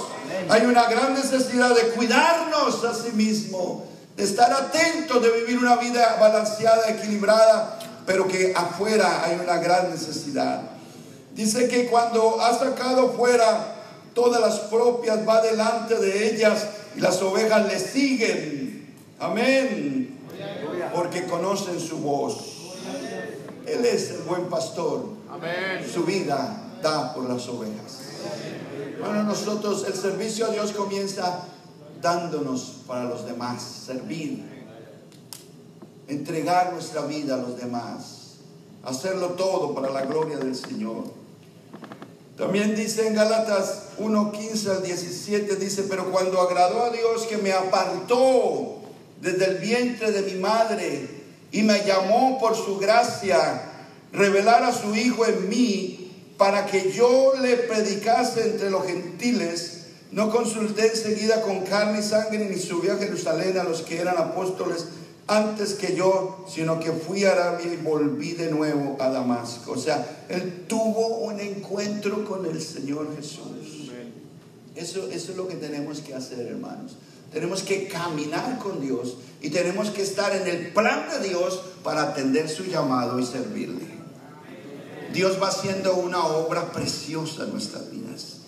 Hay 0.48 0.64
una 0.64 0.84
gran 0.84 1.12
necesidad 1.12 1.74
de 1.74 1.88
cuidarnos 1.90 2.82
a 2.82 2.94
sí 2.94 3.10
mismo. 3.12 3.86
De 4.16 4.24
estar 4.24 4.50
atentos, 4.50 5.22
de 5.22 5.30
vivir 5.32 5.58
una 5.58 5.76
vida 5.76 6.16
balanceada, 6.18 6.88
equilibrada. 6.88 7.78
Pero 8.06 8.26
que 8.26 8.54
afuera 8.56 9.22
hay 9.24 9.38
una 9.38 9.58
gran 9.58 9.90
necesidad. 9.90 10.77
Dice 11.38 11.68
que 11.68 11.86
cuando 11.86 12.40
ha 12.40 12.52
sacado 12.52 13.12
fuera 13.12 13.76
todas 14.12 14.40
las 14.40 14.58
propias, 14.68 15.20
va 15.26 15.40
delante 15.40 15.94
de 15.94 16.34
ellas 16.34 16.66
y 16.96 17.00
las 17.00 17.22
ovejas 17.22 17.64
le 17.64 17.78
siguen. 17.78 18.92
Amén. 19.20 20.18
Porque 20.92 21.26
conocen 21.26 21.78
su 21.78 21.98
voz. 21.98 22.74
Él 23.64 23.84
es 23.84 24.10
el 24.10 24.22
buen 24.22 24.48
pastor. 24.48 25.04
Su 25.94 26.02
vida 26.02 26.60
da 26.82 27.14
por 27.14 27.30
las 27.30 27.46
ovejas. 27.46 28.00
Bueno, 28.98 29.22
nosotros 29.22 29.84
el 29.86 29.94
servicio 29.94 30.46
a 30.46 30.48
Dios 30.48 30.72
comienza 30.72 31.44
dándonos 32.02 32.78
para 32.84 33.04
los 33.04 33.24
demás, 33.24 33.62
servir, 33.62 34.42
entregar 36.08 36.72
nuestra 36.72 37.02
vida 37.02 37.34
a 37.34 37.38
los 37.38 37.56
demás, 37.56 38.38
hacerlo 38.82 39.34
todo 39.34 39.72
para 39.72 39.90
la 39.90 40.04
gloria 40.04 40.36
del 40.38 40.56
Señor. 40.56 41.27
También 42.38 42.76
dice 42.76 43.08
en 43.08 43.14
Gálatas 43.14 43.80
1, 43.98 44.30
15 44.30 44.70
al 44.70 44.82
17, 44.84 45.56
dice, 45.56 45.82
pero 45.90 46.12
cuando 46.12 46.40
agradó 46.40 46.84
a 46.84 46.90
Dios 46.90 47.26
que 47.26 47.36
me 47.36 47.52
apartó 47.52 48.76
desde 49.20 49.44
el 49.46 49.58
vientre 49.58 50.12
de 50.12 50.22
mi 50.22 50.40
madre 50.40 51.08
y 51.50 51.64
me 51.64 51.84
llamó 51.84 52.38
por 52.38 52.54
su 52.54 52.78
gracia, 52.78 53.62
revelar 54.12 54.62
a 54.62 54.72
su 54.72 54.94
Hijo 54.94 55.26
en 55.26 55.48
mí 55.48 56.12
para 56.38 56.66
que 56.66 56.92
yo 56.92 57.32
le 57.42 57.56
predicase 57.56 58.44
entre 58.44 58.70
los 58.70 58.86
gentiles, 58.86 59.86
no 60.12 60.30
consulté 60.30 60.86
enseguida 60.86 61.42
con 61.42 61.62
carne 61.62 61.98
y 61.98 62.02
sangre 62.04 62.38
ni 62.38 62.56
subí 62.56 62.88
a 62.88 62.96
Jerusalén 62.96 63.58
a 63.58 63.64
los 63.64 63.82
que 63.82 64.00
eran 64.00 64.16
apóstoles 64.16 64.86
antes 65.28 65.74
que 65.74 65.94
yo, 65.94 66.44
sino 66.48 66.80
que 66.80 66.90
fui 66.90 67.24
a 67.24 67.32
Arabia 67.32 67.72
y 67.72 67.76
volví 67.76 68.32
de 68.32 68.50
nuevo 68.50 68.96
a 68.98 69.10
Damasco. 69.10 69.72
O 69.72 69.76
sea, 69.76 70.24
él 70.28 70.64
tuvo 70.66 71.18
un 71.18 71.38
encuentro 71.38 72.24
con 72.24 72.46
el 72.46 72.60
Señor 72.60 73.14
Jesús. 73.14 73.92
Eso, 74.74 75.08
eso 75.08 75.32
es 75.32 75.36
lo 75.36 75.46
que 75.46 75.56
tenemos 75.56 76.00
que 76.00 76.14
hacer, 76.14 76.46
hermanos. 76.46 76.96
Tenemos 77.32 77.62
que 77.62 77.88
caminar 77.88 78.58
con 78.58 78.80
Dios 78.80 79.18
y 79.42 79.50
tenemos 79.50 79.90
que 79.90 80.02
estar 80.02 80.34
en 80.34 80.46
el 80.46 80.72
plan 80.72 81.08
de 81.10 81.28
Dios 81.28 81.62
para 81.84 82.02
atender 82.04 82.48
su 82.48 82.64
llamado 82.64 83.18
y 83.18 83.26
servirle. 83.26 83.86
Dios 85.12 85.38
va 85.42 85.48
haciendo 85.48 85.94
una 85.96 86.24
obra 86.24 86.72
preciosa 86.72 87.44
en 87.44 87.52
nuestras 87.52 87.90
vidas. 87.90 88.38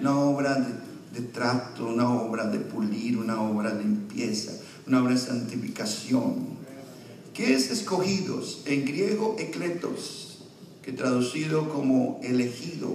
Una 0.00 0.18
obra 0.20 0.54
de, 0.54 1.18
de 1.18 1.26
trato, 1.28 1.86
una 1.86 2.10
obra 2.10 2.46
de 2.46 2.58
pulir, 2.58 3.16
una 3.16 3.40
obra 3.40 3.70
de 3.70 3.84
limpieza, 3.84 4.52
una 4.86 5.02
obra 5.02 5.14
de 5.14 5.18
santificación. 5.18 6.56
¿Qué 7.34 7.54
es 7.54 7.70
escogidos? 7.70 8.62
En 8.66 8.84
griego, 8.84 9.36
ecletos, 9.38 10.38
que 10.82 10.92
traducido 10.92 11.68
como 11.68 12.20
elegido 12.22 12.90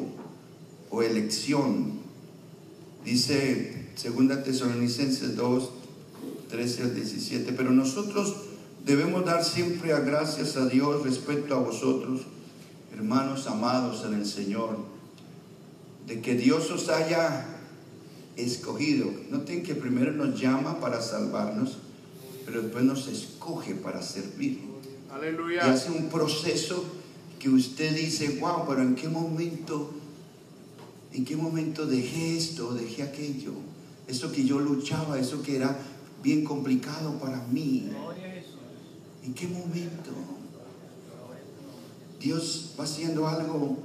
o 0.89 1.03
elección. 1.03 2.00
Dice 3.03 3.89
2 4.01 4.43
Tesalonicenses 4.43 5.36
2, 5.36 5.69
13 6.50 6.83
al 6.83 6.95
17. 6.95 7.53
Pero 7.53 7.71
nosotros 7.71 8.36
debemos 8.86 9.25
dar 9.25 9.43
siempre 9.43 9.93
a 9.93 10.00
gracias 10.00 10.57
a 10.57 10.67
Dios 10.67 11.03
respecto 11.03 11.55
a 11.55 11.60
vosotros, 11.60 12.21
hermanos 12.93 13.48
amados 13.48 14.05
en 14.05 14.13
el 14.15 14.25
Señor, 14.25 14.77
de 16.07 16.21
que 16.21 16.36
Dios 16.36 16.71
os 16.71 16.89
haya 16.89 17.50
escogido. 18.35 19.11
Noten 19.29 19.63
que 19.63 19.75
primero 19.75 20.11
nos 20.11 20.39
llama 20.39 20.79
para 20.79 21.01
salvarnos, 21.01 21.77
pero 22.45 22.61
después 22.61 22.83
nos 22.83 23.07
escoge 23.07 23.75
para 23.75 24.01
servir. 24.01 24.59
Y 24.59 25.13
Aleluya. 25.13 25.71
hace 25.71 25.91
un 25.91 26.09
proceso 26.09 26.83
que 27.39 27.50
usted 27.50 27.95
dice, 27.95 28.39
wow, 28.39 28.65
pero 28.67 28.81
¿en 28.81 28.95
qué 28.95 29.09
momento, 29.09 29.91
en 31.11 31.25
qué 31.25 31.35
momento 31.35 31.85
dejé 31.85 32.38
esto, 32.38 32.73
dejé 32.73 33.03
aquello? 33.03 33.53
Eso 34.07 34.31
que 34.31 34.45
yo 34.45 34.59
luchaba, 34.59 35.19
eso 35.19 35.41
que 35.41 35.55
era 35.55 35.77
bien 36.23 36.43
complicado 36.43 37.17
para 37.19 37.45
mí. 37.47 37.89
¿En 39.23 39.33
qué 39.33 39.47
momento? 39.47 40.11
Dios 42.19 42.75
va 42.79 42.83
haciendo 42.83 43.27
algo, 43.27 43.77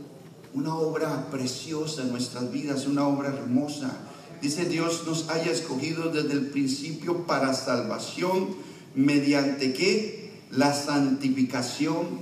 una 0.52 0.74
obra 0.74 1.30
preciosa 1.30 2.02
en 2.02 2.10
nuestras 2.10 2.50
vidas, 2.52 2.86
una 2.86 3.06
obra 3.06 3.28
hermosa. 3.28 3.90
Dice 4.40 4.66
Dios 4.66 5.04
nos 5.06 5.28
haya 5.28 5.50
escogido 5.50 6.10
desde 6.10 6.32
el 6.32 6.46
principio 6.48 7.26
para 7.26 7.54
salvación, 7.54 8.56
mediante 8.94 9.72
qué? 9.72 10.32
La 10.50 10.74
santificación 10.74 12.20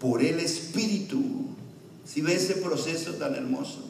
por 0.00 0.22
el 0.22 0.40
Espíritu. 0.40 1.22
Si 2.04 2.20
ve 2.20 2.34
ese 2.34 2.54
proceso 2.54 3.14
tan 3.14 3.34
hermoso. 3.34 3.88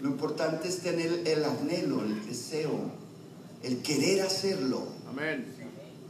Lo 0.00 0.08
importante 0.08 0.68
es 0.68 0.78
tener 0.78 1.22
el 1.26 1.44
anhelo, 1.44 2.02
el 2.02 2.26
deseo, 2.26 2.90
el 3.62 3.78
querer 3.78 4.22
hacerlo. 4.22 4.86
Amén. 5.08 5.46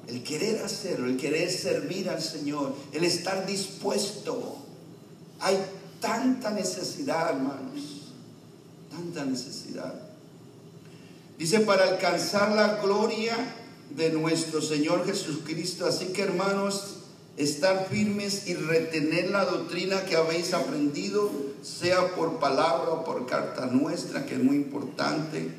El 0.08 0.22
querer 0.22 0.62
hacerlo, 0.62 1.06
el 1.06 1.16
querer 1.16 1.50
servir 1.50 2.08
al 2.08 2.22
Señor, 2.22 2.74
el 2.92 3.04
estar 3.04 3.44
dispuesto. 3.46 4.58
Hay 5.40 5.58
tanta 6.00 6.50
necesidad, 6.50 7.30
hermanos, 7.30 7.95
tanta 8.96 9.24
necesidad. 9.24 9.94
Dice, 11.38 11.60
para 11.60 11.84
alcanzar 11.84 12.52
la 12.52 12.80
gloria 12.82 13.36
de 13.94 14.10
nuestro 14.10 14.62
Señor 14.62 15.04
Jesucristo. 15.04 15.86
Así 15.86 16.06
que, 16.06 16.22
hermanos, 16.22 16.96
estar 17.36 17.88
firmes 17.90 18.48
y 18.48 18.54
retener 18.54 19.30
la 19.30 19.44
doctrina 19.44 20.04
que 20.04 20.16
habéis 20.16 20.54
aprendido, 20.54 21.30
sea 21.62 22.14
por 22.14 22.38
palabra 22.38 22.90
o 22.90 23.04
por 23.04 23.26
carta 23.26 23.66
nuestra, 23.66 24.24
que 24.24 24.36
es 24.36 24.42
muy 24.42 24.56
importante. 24.56 25.50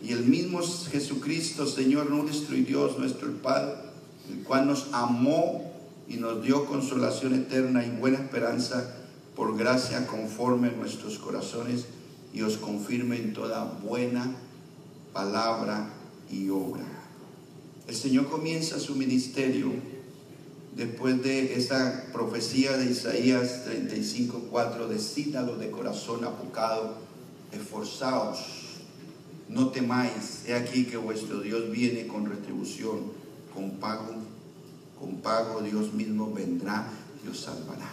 Y 0.00 0.12
el 0.12 0.24
mismo 0.24 0.60
Jesucristo, 0.62 1.66
Señor 1.66 2.10
nuestro 2.10 2.56
y 2.56 2.62
Dios 2.62 2.98
nuestro 2.98 3.32
Padre, 3.38 3.74
el 4.30 4.44
cual 4.44 4.66
nos 4.66 4.88
amó 4.92 5.72
y 6.08 6.16
nos 6.16 6.42
dio 6.42 6.66
consolación 6.66 7.34
eterna 7.34 7.84
y 7.84 7.90
buena 7.90 8.18
esperanza 8.18 8.94
por 9.34 9.56
gracia 9.56 10.06
conforme 10.06 10.70
nuestros 10.70 11.18
corazones 11.18 11.86
y 12.34 12.42
os 12.42 12.58
confirme 12.58 13.16
en 13.16 13.32
toda 13.32 13.64
buena 13.82 14.34
palabra 15.12 15.88
y 16.30 16.50
obra. 16.50 16.84
El 17.86 17.94
Señor 17.94 18.28
comienza 18.28 18.80
su 18.80 18.96
ministerio 18.96 19.72
después 20.74 21.22
de 21.22 21.54
esta 21.54 22.06
profecía 22.12 22.76
de 22.76 22.90
Isaías 22.90 23.64
35:4, 23.66 24.88
decídalo 24.88 25.56
de 25.56 25.70
corazón 25.70 26.24
apocado, 26.24 26.96
esforzaos, 27.52 28.38
no 29.48 29.68
temáis, 29.68 30.42
he 30.48 30.54
aquí 30.54 30.86
que 30.86 30.96
vuestro 30.96 31.40
Dios 31.40 31.70
viene 31.70 32.08
con 32.08 32.26
retribución, 32.26 33.12
con 33.54 33.72
pago, 33.78 34.14
con 34.98 35.16
pago 35.18 35.62
Dios 35.62 35.92
mismo 35.92 36.32
vendrá 36.32 36.88
y 37.24 37.28
os 37.28 37.38
salvará. 37.38 37.90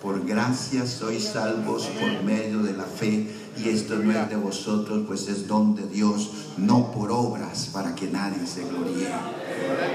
Por 0.00 0.24
gracia 0.24 0.86
sois 0.86 1.24
salvos 1.24 1.86
por 1.98 2.22
medio 2.22 2.62
de 2.62 2.74
la 2.74 2.84
fe 2.84 3.26
y 3.56 3.68
esto 3.68 3.96
no 3.96 4.12
es 4.12 4.28
de 4.28 4.36
vosotros, 4.36 5.04
pues 5.06 5.28
es 5.28 5.46
don 5.46 5.74
de 5.74 5.86
Dios, 5.86 6.30
no 6.56 6.90
por 6.92 7.10
obras 7.10 7.70
para 7.72 7.94
que 7.94 8.06
nadie 8.08 8.46
se 8.46 8.64
gloríe. 8.64 9.08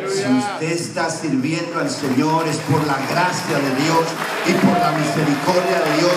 Si 0.07 0.23
usted 0.23 0.71
está 0.71 1.09
sirviendo 1.09 1.79
al 1.79 1.89
Señor 1.89 2.47
es 2.47 2.57
por 2.57 2.85
la 2.85 2.97
gracia 3.09 3.57
de 3.57 3.83
Dios 3.83 4.05
y 4.47 4.53
por 4.53 4.77
la 4.79 4.91
misericordia 4.91 5.79
de 5.85 5.97
Dios. 5.97 6.13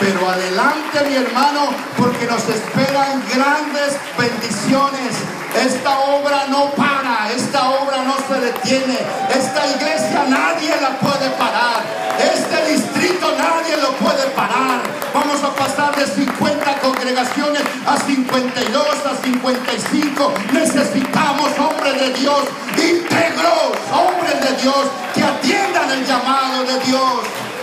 Pero 0.00 0.28
adelante 0.28 0.98
mi 1.08 1.16
hermano, 1.16 1.70
porque 1.96 2.26
nos 2.26 2.48
esperan 2.48 3.22
grandes 3.34 3.96
bendiciones. 4.16 5.14
Esta 5.58 5.98
obra 5.98 6.46
no 6.48 6.70
para, 6.70 7.30
esta 7.34 7.70
obra 7.70 8.04
no 8.04 8.14
se 8.28 8.40
detiene. 8.40 8.98
Esta 9.28 9.66
iglesia 9.66 10.24
nadie 10.28 10.70
la 10.80 10.90
puede 10.98 11.30
parar. 11.30 11.82
Este 12.18 12.72
distrito 12.72 13.26
nadie 13.36 13.76
lo 13.78 13.90
puede 13.94 14.24
parar. 14.36 14.80
Vamos 15.12 15.42
a 15.42 15.52
pasar 15.54 15.96
de 15.96 16.06
50 16.06 16.78
congregaciones 16.80 17.62
a 17.86 17.96
52, 17.96 18.86
a 19.06 19.16
55. 19.16 20.32
Necesitamos 20.52 21.50
hombres 21.58 22.00
de 22.00 22.12
Dios 22.14 22.42
íntegros, 22.76 23.74
hombres 23.92 24.40
de 24.40 24.62
Dios 24.62 24.86
que 25.14 25.24
atiendan 25.24 25.90
el 25.90 26.06
llamado 26.06 26.62
de 26.64 26.78
Dios, 26.80 27.14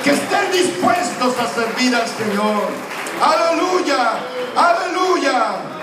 que 0.03 0.11
estén 0.11 0.51
dispuestos 0.51 1.33
a 1.39 1.47
servir 1.47 1.95
al 1.95 2.07
Señor. 2.07 2.67
Aleluya, 3.21 4.19
aleluya. 4.55 5.74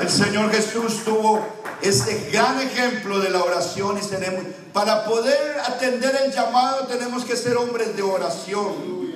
El 0.00 0.10
Señor 0.10 0.50
Jesús 0.52 1.04
tuvo 1.04 1.40
ese 1.80 2.28
gran 2.30 2.60
ejemplo 2.60 3.18
de 3.18 3.30
la 3.30 3.42
oración 3.42 3.98
y 3.98 4.06
tenemos, 4.06 4.44
para 4.72 5.04
poder 5.04 5.58
atender 5.60 6.14
el 6.24 6.32
llamado 6.32 6.86
tenemos 6.86 7.24
que 7.24 7.36
ser 7.36 7.56
hombres 7.56 7.96
de 7.96 8.02
oración. 8.02 9.06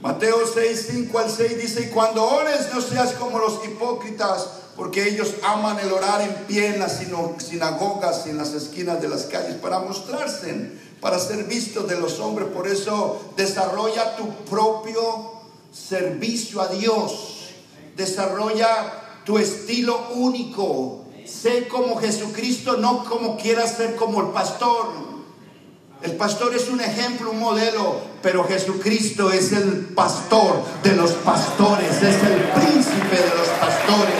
Mateo 0.00 0.38
6, 0.52 0.88
5 0.90 1.18
al 1.18 1.30
6 1.30 1.58
dice, 1.58 1.82
y 1.82 1.90
cuando 1.90 2.24
ores 2.24 2.68
no 2.74 2.80
seas 2.80 3.12
como 3.12 3.38
los 3.38 3.64
hipócritas, 3.64 4.48
porque 4.76 5.06
ellos 5.06 5.34
aman 5.44 5.78
el 5.80 5.92
orar 5.92 6.22
en 6.22 6.34
pie 6.46 6.68
en 6.68 6.80
las 6.80 6.98
sinagogas 7.38 8.26
y 8.26 8.30
en 8.30 8.38
las 8.38 8.54
esquinas 8.54 9.00
de 9.02 9.08
las 9.08 9.24
calles 9.24 9.56
para 9.56 9.80
mostrarse, 9.80 10.72
para 11.00 11.18
ser 11.18 11.44
vistos 11.44 11.86
de 11.88 12.00
los 12.00 12.18
hombres. 12.20 12.48
Por 12.48 12.66
eso 12.66 13.32
desarrolla 13.36 14.16
tu 14.16 14.28
propio 14.46 15.42
servicio 15.72 16.60
a 16.62 16.68
Dios, 16.68 17.50
desarrolla 17.96 19.01
tu 19.24 19.38
estilo 19.38 20.08
único. 20.14 21.04
Sé 21.26 21.68
como 21.68 21.96
Jesucristo, 21.96 22.76
no 22.76 23.04
como 23.04 23.36
quieras 23.36 23.76
ser 23.76 23.96
como 23.96 24.20
el 24.20 24.28
pastor. 24.28 25.12
El 26.02 26.16
pastor 26.16 26.54
es 26.54 26.68
un 26.68 26.80
ejemplo, 26.80 27.30
un 27.30 27.38
modelo, 27.38 28.00
pero 28.22 28.44
Jesucristo 28.44 29.30
es 29.30 29.52
el 29.52 29.86
pastor 29.94 30.64
de 30.82 30.96
los 30.96 31.12
pastores, 31.12 32.02
es 32.02 32.22
el 32.24 32.42
príncipe 32.54 33.16
de 33.16 33.34
los 33.38 33.48
pastores. 33.60 34.14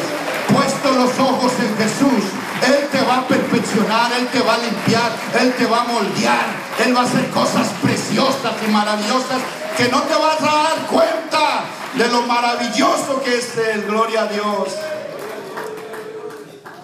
Puesto 0.54 0.92
los 0.92 1.18
ojos 1.18 1.52
en 1.58 1.76
Jesús, 1.76 2.24
Él 2.68 2.88
te 2.92 3.02
va 3.02 3.18
a 3.18 3.26
perfeccionar, 3.26 4.12
Él 4.12 4.28
te 4.28 4.40
va 4.42 4.54
a 4.54 4.58
limpiar, 4.58 5.12
Él 5.40 5.52
te 5.54 5.66
va 5.66 5.80
a 5.80 5.84
moldear, 5.84 6.46
Él 6.86 6.94
va 6.94 7.00
a 7.00 7.04
hacer 7.04 7.28
cosas 7.30 7.66
preciosas 7.82 8.54
y 8.64 8.70
maravillosas 8.70 9.42
que 9.76 9.88
no 9.88 10.02
te 10.02 10.14
vas 10.14 10.40
a 10.40 10.62
dar 10.62 10.86
cuenta 10.86 11.64
de 11.96 12.08
lo 12.08 12.22
maravilloso 12.22 13.20
que 13.24 13.38
es 13.38 13.56
Él. 13.56 13.82
Gloria 13.88 14.22
a 14.22 14.26
Dios. 14.26 14.68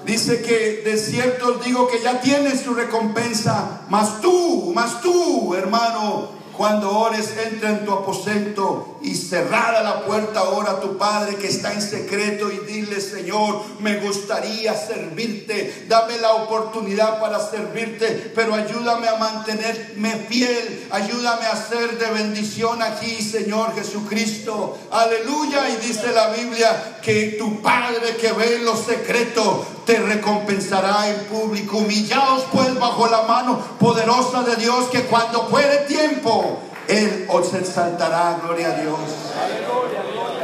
Dice 0.09 0.40
que 0.40 0.81
de 0.87 0.97
cierto 0.97 1.49
os 1.49 1.62
digo 1.62 1.87
que 1.87 2.01
ya 2.01 2.18
tienes 2.23 2.62
su 2.62 2.73
recompensa, 2.73 3.83
mas 3.90 4.23
tú, 4.23 4.73
mas 4.75 5.03
tú, 5.03 5.55
hermano, 5.55 6.31
cuando 6.59 6.90
ores, 6.90 7.33
entra 7.47 7.71
en 7.71 7.85
tu 7.85 7.92
aposento 7.92 8.99
y 9.01 9.14
cerrada 9.14 9.81
la 9.81 10.05
puerta, 10.05 10.42
ora 10.42 10.73
a 10.73 10.81
tu 10.81 10.99
Padre 10.99 11.37
que 11.37 11.47
está 11.47 11.73
en 11.73 11.81
secreto 11.81 12.51
y 12.51 12.59
dile, 12.66 13.01
Señor, 13.01 13.62
me 13.79 14.01
gustaría 14.01 14.75
servirte, 14.75 15.87
dame 15.88 16.18
la 16.18 16.33
oportunidad 16.33 17.21
para 17.21 17.38
servirte, 17.38 18.33
pero 18.35 18.55
ayúdame 18.55 19.07
a 19.07 19.14
mantenerme 19.14 20.16
fiel, 20.29 20.88
ayúdame 20.90 21.47
a 21.47 21.55
ser 21.55 21.97
de 21.97 22.11
bendición 22.11 22.83
aquí, 22.83 23.23
Señor 23.23 23.77
Jesucristo. 23.77 24.77
Aleluya. 24.90 25.68
Y 25.71 25.87
dice 25.87 26.12
la 26.12 26.31
Biblia 26.31 26.99
que 27.03 27.37
tu 27.38 27.62
Padre 27.62 28.16
que 28.21 28.33
ve 28.33 28.57
en 28.57 28.64
lo 28.64 28.77
secreto 28.77 29.64
te 29.88 29.99
recompensará 29.99 31.09
en 31.09 31.16
público. 31.27 31.79
Humillaos 31.79 32.44
pues 32.53 32.79
bajo 32.79 33.07
la 33.09 33.23
mano 33.23 33.59
poderosa 33.81 34.42
de 34.42 34.57
Dios 34.57 34.87
que 34.92 35.05
cuando 35.05 35.47
fuere 35.49 35.79
tiempo, 35.87 36.48
Él 36.88 37.27
os 37.31 37.55
exaltará. 37.55 38.40
Gloria 38.42 38.72
a 38.72 38.81
Dios. 38.81 38.98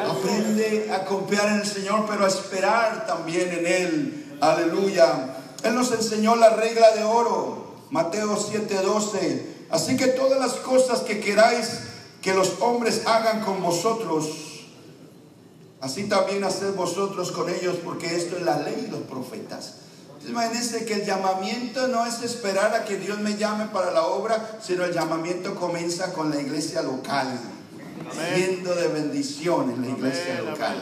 Aprende 0.08 0.90
a 0.92 1.04
confiar 1.04 1.48
en 1.48 1.60
el 1.60 1.66
Señor, 1.66 2.06
pero 2.08 2.24
a 2.24 2.28
esperar 2.28 3.06
también 3.06 3.50
en 3.52 3.66
Él. 3.66 4.36
Aleluya. 4.40 5.36
Él 5.62 5.74
nos 5.74 5.90
enseñó 5.92 6.36
la 6.36 6.50
regla 6.50 6.92
de 6.92 7.04
oro. 7.04 7.74
Mateo 7.90 8.36
7:12. 8.36 9.54
Así 9.70 9.96
que 9.96 10.08
todas 10.08 10.38
las 10.38 10.52
cosas 10.54 11.00
que 11.00 11.20
queráis 11.20 11.80
que 12.22 12.34
los 12.34 12.60
hombres 12.60 13.02
hagan 13.06 13.40
con 13.40 13.62
vosotros, 13.62 14.26
Así 15.84 16.04
también 16.04 16.42
haced 16.44 16.74
vosotros 16.74 17.30
con 17.30 17.50
ellos, 17.50 17.76
porque 17.84 18.16
esto 18.16 18.38
es 18.38 18.42
la 18.42 18.58
ley 18.58 18.86
y 18.88 18.90
los 18.90 19.02
profetas. 19.02 19.74
Imagínense 20.26 20.86
que 20.86 20.94
el 20.94 21.04
llamamiento 21.04 21.86
no 21.88 22.06
es 22.06 22.22
esperar 22.22 22.74
a 22.74 22.84
que 22.84 22.96
Dios 22.96 23.18
me 23.20 23.36
llame 23.36 23.66
para 23.66 23.90
la 23.90 24.06
obra, 24.06 24.58
sino 24.62 24.84
el 24.84 24.94
llamamiento 24.94 25.54
comienza 25.54 26.12
con 26.12 26.30
la 26.30 26.40
iglesia 26.40 26.82
local, 26.82 27.38
siendo 28.10 28.74
de 28.74 28.88
bendición 28.88 29.70
en 29.70 29.82
la 29.82 29.88
iglesia 29.88 30.40
local, 30.40 30.76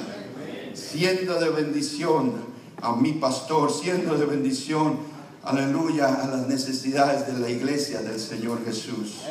siendo 0.74 1.40
de 1.40 1.50
bendición 1.50 2.52
a 2.80 2.94
mi 2.94 3.14
pastor, 3.14 3.72
siendo 3.72 4.16
de 4.16 4.26
bendición, 4.26 4.98
aleluya, 5.42 6.06
a 6.06 6.28
las 6.28 6.46
necesidades 6.46 7.26
de 7.26 7.38
la 7.38 7.48
iglesia 7.48 8.00
del 8.00 8.20
Señor 8.20 8.64
Jesús. 8.64 9.22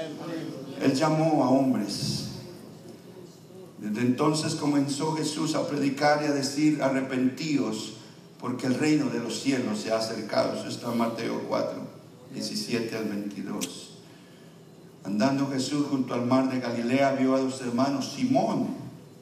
Él 0.81 0.93
llamó 0.93 1.43
a 1.43 1.49
hombres. 1.49 2.27
Desde 3.77 4.01
entonces 4.01 4.55
comenzó 4.55 5.15
Jesús 5.15 5.55
a 5.55 5.67
predicar 5.67 6.21
y 6.23 6.27
a 6.27 6.31
decir, 6.31 6.83
arrepentíos, 6.83 7.93
porque 8.41 8.65
el 8.65 8.73
reino 8.73 9.05
de 9.11 9.19
los 9.19 9.39
cielos 9.39 9.79
se 9.79 9.93
ha 9.93 9.99
acercado. 9.99 10.55
Eso 10.55 10.67
está 10.67 10.91
en 10.91 10.97
Mateo 10.97 11.43
4, 11.47 11.79
17 12.33 12.97
al 12.97 13.05
22. 13.05 13.91
Andando 15.03 15.47
Jesús 15.47 15.87
junto 15.89 16.15
al 16.15 16.25
mar 16.25 16.51
de 16.51 16.59
Galilea, 16.59 17.11
vio 17.13 17.35
a 17.35 17.39
dos 17.39 17.61
hermanos, 17.61 18.13
Simón, 18.15 18.69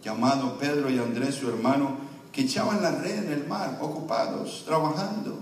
llamado 0.04 0.58
Pedro 0.58 0.90
y 0.90 0.98
Andrés, 0.98 1.36
su 1.36 1.50
hermano, 1.50 1.98
que 2.32 2.42
echaban 2.42 2.82
la 2.82 2.92
red 2.92 3.26
en 3.26 3.32
el 3.34 3.48
mar, 3.48 3.78
ocupados, 3.82 4.64
trabajando 4.66 5.38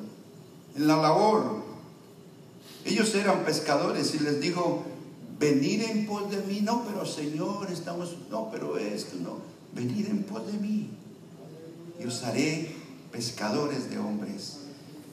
en 0.75 0.87
la 0.87 0.97
labor. 0.97 1.63
Ellos 2.83 3.13
eran 3.13 3.43
pescadores 3.45 4.15
y 4.15 4.19
les 4.19 4.41
dijo, 4.41 4.85
venir 5.39 5.83
en 5.83 6.07
pos 6.07 6.31
de 6.31 6.41
mí, 6.41 6.61
no, 6.61 6.83
pero 6.83 7.05
Señor, 7.05 7.69
estamos, 7.71 8.15
no, 8.31 8.49
pero 8.51 8.77
esto, 8.77 9.17
no, 9.21 9.37
venir 9.73 10.07
en 10.07 10.23
pos 10.23 10.47
de 10.47 10.53
mí. 10.53 10.89
Y 11.99 12.05
os 12.05 12.23
haré 12.23 12.76
pescadores 13.11 13.89
de 13.89 13.99
hombres. 13.99 14.57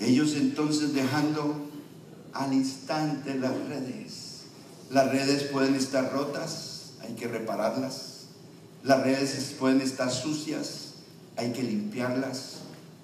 Ellos 0.00 0.34
entonces 0.34 0.94
dejando 0.94 1.68
al 2.32 2.52
instante 2.52 3.34
las 3.34 3.56
redes. 3.68 4.42
Las 4.90 5.10
redes 5.10 5.44
pueden 5.44 5.74
estar 5.74 6.12
rotas, 6.12 6.92
hay 7.02 7.14
que 7.14 7.28
repararlas. 7.28 8.26
Las 8.82 9.02
redes 9.02 9.54
pueden 9.58 9.80
estar 9.80 10.10
sucias, 10.10 10.94
hay 11.36 11.52
que 11.52 11.62
limpiarlas. 11.62 12.58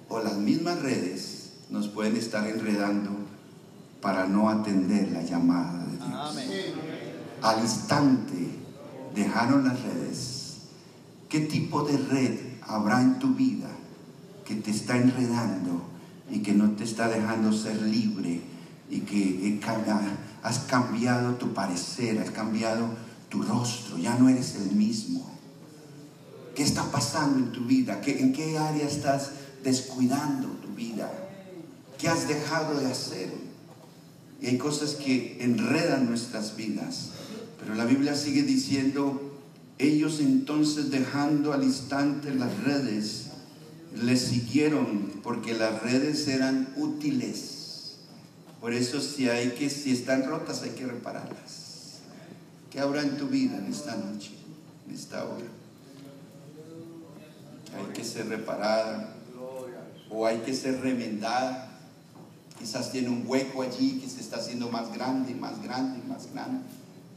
O 0.09 0.19
las 0.19 0.37
mismas 0.37 0.79
redes 0.81 1.51
nos 1.69 1.87
pueden 1.87 2.17
estar 2.17 2.47
enredando 2.47 3.11
para 4.01 4.27
no 4.27 4.49
atender 4.49 5.11
la 5.11 5.23
llamada 5.23 5.85
de 5.85 5.97
Dios. 5.97 6.11
Amén 6.11 7.01
al 7.41 7.59
instante 7.61 8.49
dejaron 9.15 9.63
las 9.63 9.81
redes. 9.81 10.57
¿Qué 11.27 11.41
tipo 11.41 11.83
de 11.83 11.97
red 11.97 12.39
habrá 12.61 13.01
en 13.01 13.19
tu 13.19 13.33
vida 13.33 13.69
que 14.45 14.55
te 14.55 14.71
está 14.71 14.97
enredando 14.97 15.83
y 16.29 16.39
que 16.39 16.53
no 16.53 16.71
te 16.71 16.83
está 16.83 17.07
dejando 17.07 17.51
ser 17.53 17.81
libre 17.81 18.41
y 18.89 18.99
que 19.01 19.59
has 20.43 20.59
cambiado 20.59 21.35
tu 21.35 21.53
parecer, 21.53 22.19
has 22.19 22.31
cambiado 22.31 22.89
tu 23.29 23.41
rostro, 23.41 23.97
ya 23.97 24.17
no 24.17 24.29
eres 24.29 24.55
el 24.55 24.75
mismo. 24.75 25.29
¿Qué 26.55 26.63
está 26.63 26.91
pasando 26.91 27.39
en 27.39 27.51
tu 27.51 27.65
vida? 27.65 28.01
¿En 28.05 28.33
qué 28.33 28.57
área 28.57 28.85
estás 28.85 29.31
descuidando 29.63 30.49
tu 30.61 30.75
vida? 30.75 31.09
¿Qué 31.97 32.09
has 32.09 32.27
dejado 32.27 32.79
de 32.79 32.87
hacer? 32.87 33.31
Y 34.41 34.47
hay 34.47 34.57
cosas 34.57 34.95
que 34.95 35.37
enredan 35.39 36.09
nuestras 36.09 36.57
vidas. 36.57 37.11
Pero 37.59 37.75
la 37.75 37.85
Biblia 37.85 38.15
sigue 38.15 38.43
diciendo, 38.43 39.39
ellos 39.77 40.19
entonces 40.19 40.91
dejando 40.91 41.53
al 41.53 41.63
instante 41.63 42.33
las 42.35 42.63
redes, 42.63 43.27
le 43.95 44.15
siguieron 44.15 45.19
porque 45.23 45.53
las 45.53 45.81
redes 45.81 46.27
eran 46.27 46.73
útiles. 46.77 47.97
Por 48.59 48.73
eso 48.73 49.01
si 49.01 49.29
hay 49.29 49.51
que, 49.51 49.69
si 49.69 49.91
están 49.91 50.25
rotas 50.25 50.61
hay 50.61 50.71
que 50.71 50.85
repararlas. 50.85 51.99
¿Qué 52.69 52.79
habrá 52.79 53.01
en 53.01 53.17
tu 53.17 53.27
vida 53.27 53.57
en 53.57 53.65
esta 53.65 53.95
noche, 53.95 54.31
en 54.87 54.95
esta 54.95 55.25
hora? 55.25 55.45
Hay 57.77 57.93
que 57.93 58.03
ser 58.03 58.27
reparada 58.27 59.15
o 60.09 60.25
hay 60.25 60.39
que 60.39 60.53
ser 60.53 60.79
remendada. 60.79 61.69
Quizás 62.57 62.91
tiene 62.91 63.09
un 63.09 63.23
hueco 63.25 63.61
allí 63.61 63.99
que 63.99 64.07
se 64.07 64.21
está 64.21 64.37
haciendo 64.37 64.69
más 64.69 64.93
grande 64.93 65.33
más 65.33 65.61
grande 65.63 65.99
más 66.07 66.31
grande, 66.31 66.63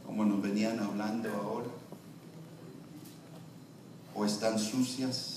como 0.05 0.25
nos 0.25 0.41
venían 0.41 0.79
hablando 0.79 1.29
ahora. 1.29 1.67
O 4.15 4.25
están 4.25 4.57
sucias 4.57 5.34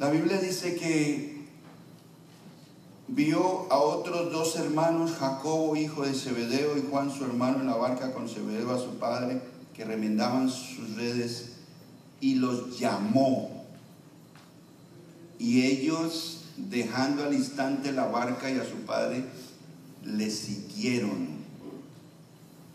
la 0.00 0.08
Biblia 0.08 0.38
dice 0.38 0.76
que 0.76 1.44
vio 3.06 3.70
a 3.70 3.76
otros 3.76 4.32
dos 4.32 4.56
hermanos, 4.56 5.10
Jacobo, 5.10 5.76
hijo 5.76 6.06
de 6.06 6.14
Zebedeo, 6.14 6.78
y 6.78 6.86
Juan, 6.90 7.10
su 7.10 7.22
hermano, 7.22 7.60
en 7.60 7.66
la 7.66 7.76
barca 7.76 8.14
con 8.14 8.26
Zebedeo 8.26 8.70
a 8.70 8.78
su 8.78 8.98
padre, 8.98 9.42
que 9.74 9.84
remendaban 9.84 10.48
sus 10.48 10.96
redes, 10.96 11.56
y 12.18 12.36
los 12.36 12.78
llamó. 12.78 13.66
Y 15.38 15.66
ellos, 15.66 16.44
dejando 16.56 17.24
al 17.24 17.34
instante 17.34 17.92
la 17.92 18.06
barca 18.06 18.50
y 18.50 18.58
a 18.58 18.64
su 18.64 18.76
padre, 18.86 19.26
le 20.02 20.30
siguieron. 20.30 21.28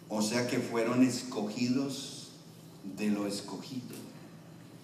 O 0.10 0.22
sea 0.22 0.46
que 0.46 0.60
fueron 0.60 1.04
escogidos 1.04 2.34
de 2.96 3.10
lo 3.10 3.26
escogido. 3.26 3.96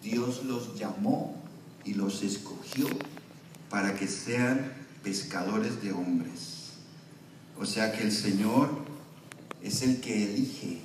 Dios 0.02 0.44
los 0.44 0.74
llamó 0.80 1.41
y 1.86 1.94
los 1.94 2.24
escogió 2.24 2.88
para 3.70 3.96
que 3.96 4.08
sean 4.08 4.74
pescadores 5.04 5.82
de 5.82 5.92
hombres. 5.92 6.74
O 7.60 7.66
sea 7.66 7.92
que 7.92 8.04
el 8.04 8.12
Señor 8.12 8.70
es 9.62 9.82
el 9.82 10.02
que 10.02 10.24
elige 10.24 10.80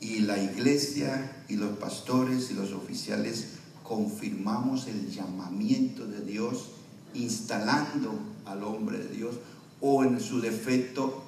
y 0.00 0.20
la 0.20 0.38
iglesia 0.42 1.44
y 1.48 1.56
los 1.56 1.76
pastores 1.78 2.50
y 2.50 2.54
los 2.54 2.72
oficiales 2.72 3.48
confirmamos 3.82 4.86
el 4.86 5.10
llamamiento 5.10 6.06
de 6.06 6.20
Dios 6.20 6.70
instalando 7.14 8.18
al 8.44 8.62
hombre 8.62 8.98
de 8.98 9.08
Dios 9.08 9.34
o 9.80 10.04
en 10.04 10.20
su 10.20 10.40
defecto 10.40 11.22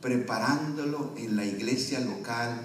preparándolo 0.00 1.12
en 1.16 1.36
la 1.36 1.44
iglesia 1.44 2.00
local. 2.00 2.60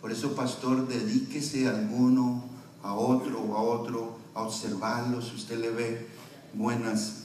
Por 0.00 0.12
eso, 0.12 0.34
pastor, 0.34 0.88
dedíquese 0.88 1.68
a 1.68 1.70
alguno 1.70 2.53
a 2.84 2.94
otro 2.94 3.40
o 3.40 3.56
a 3.56 3.62
otro, 3.62 4.18
a 4.34 4.42
observarlo, 4.42 5.22
si 5.22 5.34
usted 5.34 5.58
le 5.58 5.70
ve 5.70 6.06
buenas 6.52 7.24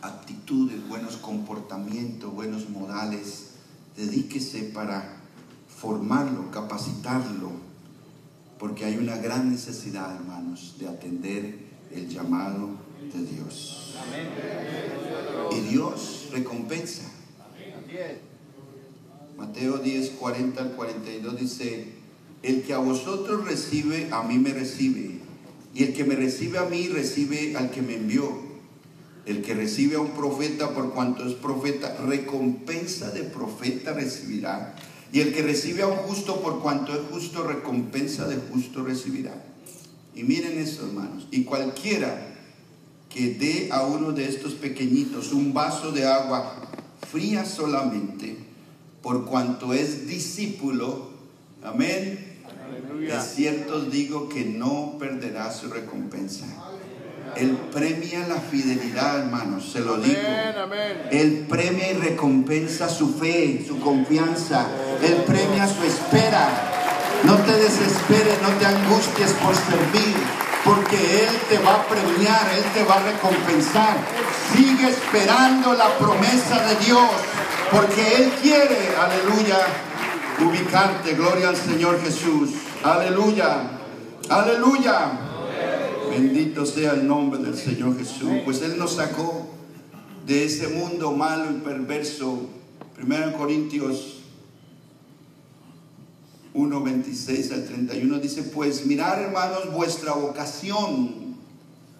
actitudes, 0.00 0.86
buenos 0.88 1.16
comportamientos, 1.16 2.32
buenos 2.32 2.70
modales, 2.70 3.50
dedíquese 3.96 4.70
para 4.72 5.16
formarlo, 5.68 6.52
capacitarlo, 6.52 7.50
porque 8.60 8.84
hay 8.84 8.96
una 8.96 9.16
gran 9.16 9.50
necesidad, 9.50 10.14
hermanos, 10.14 10.76
de 10.78 10.88
atender 10.88 11.58
el 11.90 12.08
llamado 12.08 12.70
de 13.12 13.24
Dios. 13.24 13.96
Y 15.50 15.60
Dios 15.62 16.28
recompensa. 16.32 17.02
Mateo 19.36 19.78
10, 19.78 20.10
40 20.10 20.62
al 20.62 20.72
42 20.72 21.40
dice, 21.40 21.92
el 22.42 22.62
que 22.62 22.72
a 22.74 22.78
vosotros 22.78 23.44
recibe, 23.44 24.08
a 24.12 24.22
mí 24.22 24.38
me 24.38 24.52
recibe. 24.52 25.20
Y 25.74 25.84
el 25.84 25.94
que 25.94 26.04
me 26.04 26.16
recibe 26.16 26.58
a 26.58 26.64
mí, 26.64 26.88
recibe 26.88 27.56
al 27.56 27.70
que 27.70 27.82
me 27.82 27.94
envió. 27.94 28.46
El 29.26 29.42
que 29.42 29.54
recibe 29.54 29.96
a 29.96 30.00
un 30.00 30.10
profeta 30.10 30.70
por 30.70 30.92
cuanto 30.94 31.26
es 31.26 31.34
profeta, 31.34 31.96
recompensa 32.06 33.10
de 33.10 33.24
profeta 33.24 33.92
recibirá. 33.92 34.74
Y 35.12 35.20
el 35.20 35.34
que 35.34 35.42
recibe 35.42 35.82
a 35.82 35.88
un 35.88 35.96
justo 35.96 36.40
por 36.40 36.60
cuanto 36.60 36.92
es 36.92 37.00
justo, 37.10 37.42
recompensa 37.44 38.26
de 38.26 38.36
justo 38.36 38.84
recibirá. 38.84 39.44
Y 40.14 40.22
miren 40.22 40.58
eso, 40.58 40.86
hermanos. 40.86 41.26
Y 41.30 41.44
cualquiera 41.44 42.34
que 43.10 43.34
dé 43.34 43.68
a 43.70 43.82
uno 43.82 44.12
de 44.12 44.28
estos 44.28 44.54
pequeñitos 44.54 45.32
un 45.32 45.52
vaso 45.52 45.92
de 45.92 46.06
agua 46.06 46.70
fría 47.10 47.44
solamente, 47.44 48.36
por 49.02 49.26
cuanto 49.26 49.72
es 49.72 50.06
discípulo, 50.06 51.10
amén, 51.62 52.25
de 53.00 53.20
cierto 53.20 53.80
digo 53.82 54.28
que 54.28 54.44
no 54.44 54.96
perderá 54.98 55.52
su 55.52 55.68
recompensa. 55.68 56.46
Él 57.36 57.56
premia 57.72 58.26
la 58.26 58.40
fidelidad, 58.40 59.20
hermanos, 59.20 59.70
se 59.70 59.80
lo 59.80 59.98
digo. 59.98 60.18
Él 61.10 61.46
premia 61.48 61.90
y 61.90 61.94
recompensa 61.94 62.88
su 62.88 63.14
fe, 63.14 63.62
su 63.66 63.78
confianza. 63.80 64.66
Él 65.02 65.16
premia 65.26 65.66
su 65.66 65.84
espera. 65.84 66.48
No 67.24 67.36
te 67.36 67.52
desesperes, 67.52 68.40
no 68.42 68.48
te 68.58 68.66
angusties 68.66 69.32
por 69.32 69.54
servir, 69.54 70.16
porque 70.64 71.24
Él 71.24 71.34
te 71.48 71.58
va 71.58 71.74
a 71.74 71.86
premiar, 71.86 72.46
Él 72.56 72.64
te 72.72 72.84
va 72.84 72.94
a 72.96 73.02
recompensar. 73.02 73.96
Sigue 74.54 74.88
esperando 74.88 75.74
la 75.74 75.96
promesa 75.98 76.64
de 76.66 76.76
Dios, 76.86 77.10
porque 77.70 78.16
Él 78.16 78.30
quiere, 78.40 78.94
aleluya, 78.96 79.58
ubicarte. 80.44 81.14
Gloria 81.14 81.48
al 81.48 81.56
Señor 81.56 82.00
Jesús. 82.00 82.50
Aleluya. 82.82 83.70
Aleluya. 84.28 85.20
Bendito 86.10 86.64
sea 86.64 86.92
el 86.92 87.06
nombre 87.06 87.40
del 87.40 87.56
Señor 87.56 87.98
Jesús. 87.98 88.30
Pues 88.44 88.62
Él 88.62 88.78
nos 88.78 88.94
sacó 88.94 89.46
de 90.26 90.44
ese 90.44 90.68
mundo 90.68 91.12
malo 91.12 91.50
y 91.50 91.60
perverso. 91.60 92.48
Primero 92.94 93.36
Corintios 93.36 94.20
1, 96.54 96.82
26 96.82 97.52
al 97.52 97.66
31 97.66 98.18
dice, 98.18 98.42
pues 98.42 98.86
mirad 98.86 99.20
hermanos 99.20 99.72
vuestra 99.72 100.14
vocación, 100.14 101.36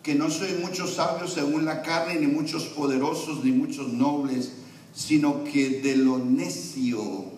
que 0.03 0.15
no 0.15 0.31
soy 0.31 0.55
muchos 0.63 0.95
sabios 0.95 1.35
según 1.35 1.67
la 1.67 1.83
carne, 1.83 2.15
ni 2.15 2.27
muchos 2.27 2.65
poderosos, 2.65 3.45
ni 3.45 3.53
muchos 3.53 3.93
nobles, 3.93 4.53
sino 4.95 5.45
que 5.45 5.81
de 5.83 5.97
lo 5.97 6.17
necio 6.17 7.36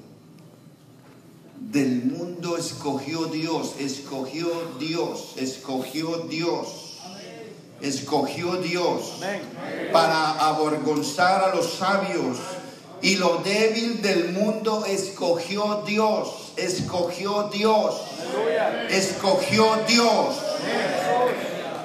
del 1.61 2.05
mundo 2.05 2.57
escogió 2.57 3.27
Dios, 3.27 3.75
escogió 3.79 4.49
Dios, 4.79 5.35
escogió 5.37 6.27
Dios, 6.29 6.99
escogió 7.81 8.57
Dios 8.57 9.19
para 9.93 10.49
avergonzar 10.49 11.45
a 11.45 11.55
los 11.55 11.75
sabios. 11.75 12.39
Y 13.01 13.17
lo 13.17 13.39
débil 13.45 14.03
del 14.03 14.33
mundo 14.33 14.85
escogió 14.85 15.85
Dios, 15.87 16.53
escogió 16.57 17.49
Dios, 17.53 17.95
escogió 18.91 19.85
Dios 19.87 20.35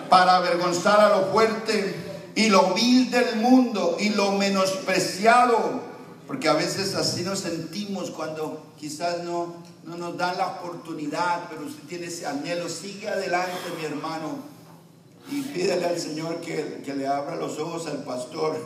para 0.10 0.38
avergonzar 0.38 1.00
a 1.00 1.10
lo 1.10 1.26
fuerte 1.32 1.96
y 2.36 2.50
lo 2.50 2.74
vil 2.74 3.12
del 3.12 3.36
mundo 3.36 3.98
y 4.00 4.10
lo 4.10 4.32
menospreciado 4.32 5.94
porque 6.28 6.48
a 6.48 6.54
veces 6.54 6.96
así 6.96 7.22
nos 7.22 7.40
sentimos 7.40 8.10
cuando 8.10 8.64
quizás 8.84 9.24
no, 9.24 9.64
no 9.86 9.96
nos 9.96 10.18
dan 10.18 10.38
la 10.38 10.60
oportunidad, 10.60 11.48
pero 11.50 11.66
usted 11.66 11.84
tiene 11.88 12.08
ese 12.08 12.26
anhelo. 12.26 12.68
Sigue 12.68 13.08
adelante, 13.08 13.54
mi 13.80 13.86
hermano, 13.86 14.40
y 15.32 15.42
pídele 15.42 15.86
al 15.86 15.98
Señor 15.98 16.42
que, 16.42 16.82
que 16.84 16.94
le 16.94 17.08
abra 17.08 17.38
los 17.38 17.58
ojos 17.60 17.88
al 17.88 18.04
pastor 18.04 18.62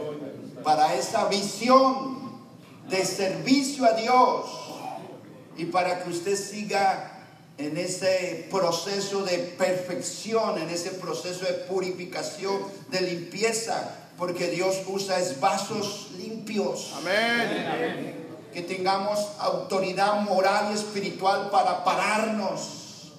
para 0.64 0.96
esa 0.96 1.28
visión 1.28 2.40
de 2.90 3.04
servicio 3.04 3.84
a 3.84 3.92
Dios 3.92 4.46
y 5.56 5.66
para 5.66 6.02
que 6.02 6.10
usted 6.10 6.36
siga 6.36 7.12
en 7.56 7.76
ese 7.76 8.48
proceso 8.50 9.22
de 9.22 9.38
perfección, 9.38 10.58
en 10.58 10.70
ese 10.70 10.90
proceso 10.90 11.44
de 11.44 11.52
purificación, 11.52 12.62
de 12.90 13.00
limpieza, 13.00 13.94
porque 14.18 14.48
Dios 14.48 14.82
usa 14.88 15.20
es 15.20 15.38
vasos 15.38 16.08
limpios. 16.18 16.92
Amén. 16.98 18.15
Que 18.56 18.62
tengamos 18.62 19.18
autoridad 19.38 20.22
moral 20.22 20.68
y 20.72 20.76
espiritual 20.76 21.50
para 21.50 21.84
pararnos 21.84 23.12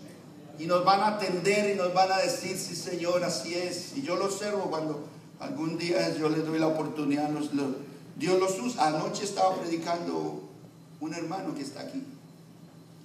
y 0.57 0.65
nos 0.65 0.83
van 0.83 1.01
a 1.01 1.07
atender 1.09 1.69
y 1.69 1.75
nos 1.75 1.93
van 1.93 2.11
a 2.11 2.17
decir, 2.17 2.57
sí 2.57 2.75
Señor, 2.75 3.23
así 3.23 3.53
es. 3.53 3.95
Y 3.95 4.01
yo 4.01 4.15
lo 4.15 4.25
observo 4.25 4.61
cuando 4.71 5.05
algún 5.39 5.77
día 5.77 6.11
yo 6.17 6.27
les 6.29 6.43
doy 6.43 6.57
la 6.57 6.65
oportunidad, 6.65 7.29
los- 7.29 7.53
los- 7.53 7.75
Dios 8.15 8.39
los 8.39 8.59
usa. 8.59 8.87
Anoche 8.87 9.25
estaba 9.25 9.53
predicando 9.57 10.41
un 11.01 11.13
hermano 11.13 11.53
que 11.53 11.61
está 11.61 11.81
aquí. 11.81 12.01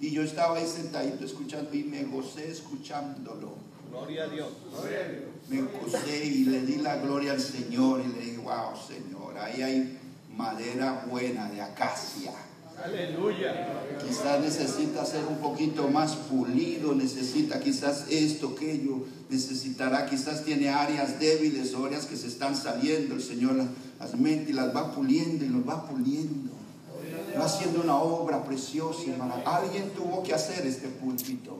Y 0.01 0.09
yo 0.09 0.23
estaba 0.23 0.57
ahí 0.57 0.65
sentadito 0.67 1.23
escuchando 1.25 1.71
y 1.75 1.83
me 1.83 2.03
gocé 2.05 2.49
escuchándolo. 2.49 3.49
Gloria 3.91 4.23
a 4.23 4.27
Dios. 4.29 4.49
Me 5.49 5.61
gocé 5.61 6.25
y 6.25 6.45
le 6.45 6.61
di 6.61 6.77
la 6.77 6.95
gloria 6.95 7.33
al 7.33 7.39
Señor 7.41 8.01
y 8.03 8.07
le 8.07 8.19
dije, 8.25 8.37
wow, 8.39 8.71
Señor, 8.87 9.37
ahí 9.37 9.61
hay 9.61 9.99
madera 10.35 11.05
buena 11.09 11.49
de 11.49 11.61
acacia. 11.61 12.31
Aleluya. 12.83 13.53
Quizás 14.05 14.41
necesita 14.41 15.05
ser 15.05 15.25
un 15.25 15.37
poquito 15.37 15.87
más 15.87 16.15
pulido, 16.15 16.95
necesita 16.95 17.59
quizás 17.59 18.05
esto, 18.09 18.55
aquello, 18.55 19.05
necesitará, 19.29 20.05
quizás 20.05 20.43
tiene 20.43 20.69
áreas 20.69 21.19
débiles, 21.19 21.73
o 21.75 21.85
áreas 21.85 22.05
que 22.05 22.17
se 22.17 22.27
están 22.27 22.55
saliendo, 22.55 23.15
el 23.15 23.21
Señor 23.21 23.55
las, 23.55 23.67
las 23.99 24.19
mete 24.19 24.51
y 24.51 24.53
las 24.53 24.75
va 24.75 24.93
puliendo 24.93 25.45
y 25.45 25.49
los 25.49 25.67
va 25.67 25.87
puliendo. 25.87 26.51
Va 27.39 27.45
haciendo 27.45 27.81
una 27.81 27.97
obra 27.97 28.43
preciosa, 28.43 29.11
hermano. 29.11 29.35
Alguien 29.45 29.91
tuvo 29.91 30.23
que 30.23 30.33
hacer 30.33 30.65
este 30.65 30.87
púlpito. 30.87 31.57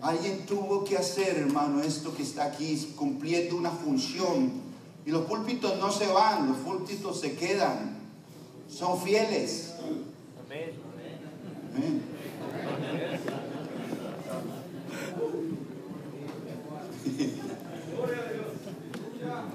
Alguien 0.00 0.46
tuvo 0.46 0.84
que 0.84 0.96
hacer, 0.96 1.36
hermano, 1.36 1.82
esto 1.82 2.14
que 2.14 2.22
está 2.22 2.44
aquí, 2.44 2.94
cumpliendo 2.96 3.56
una 3.56 3.70
función. 3.70 4.69
Y 5.10 5.12
los 5.12 5.26
púlpitos 5.26 5.76
no 5.80 5.90
se 5.90 6.06
van, 6.06 6.50
los 6.50 6.58
púlpitos 6.58 7.20
se 7.20 7.34
quedan. 7.34 7.98
Son 8.72 9.02
fieles. 9.02 9.74
Amén. 10.46 10.70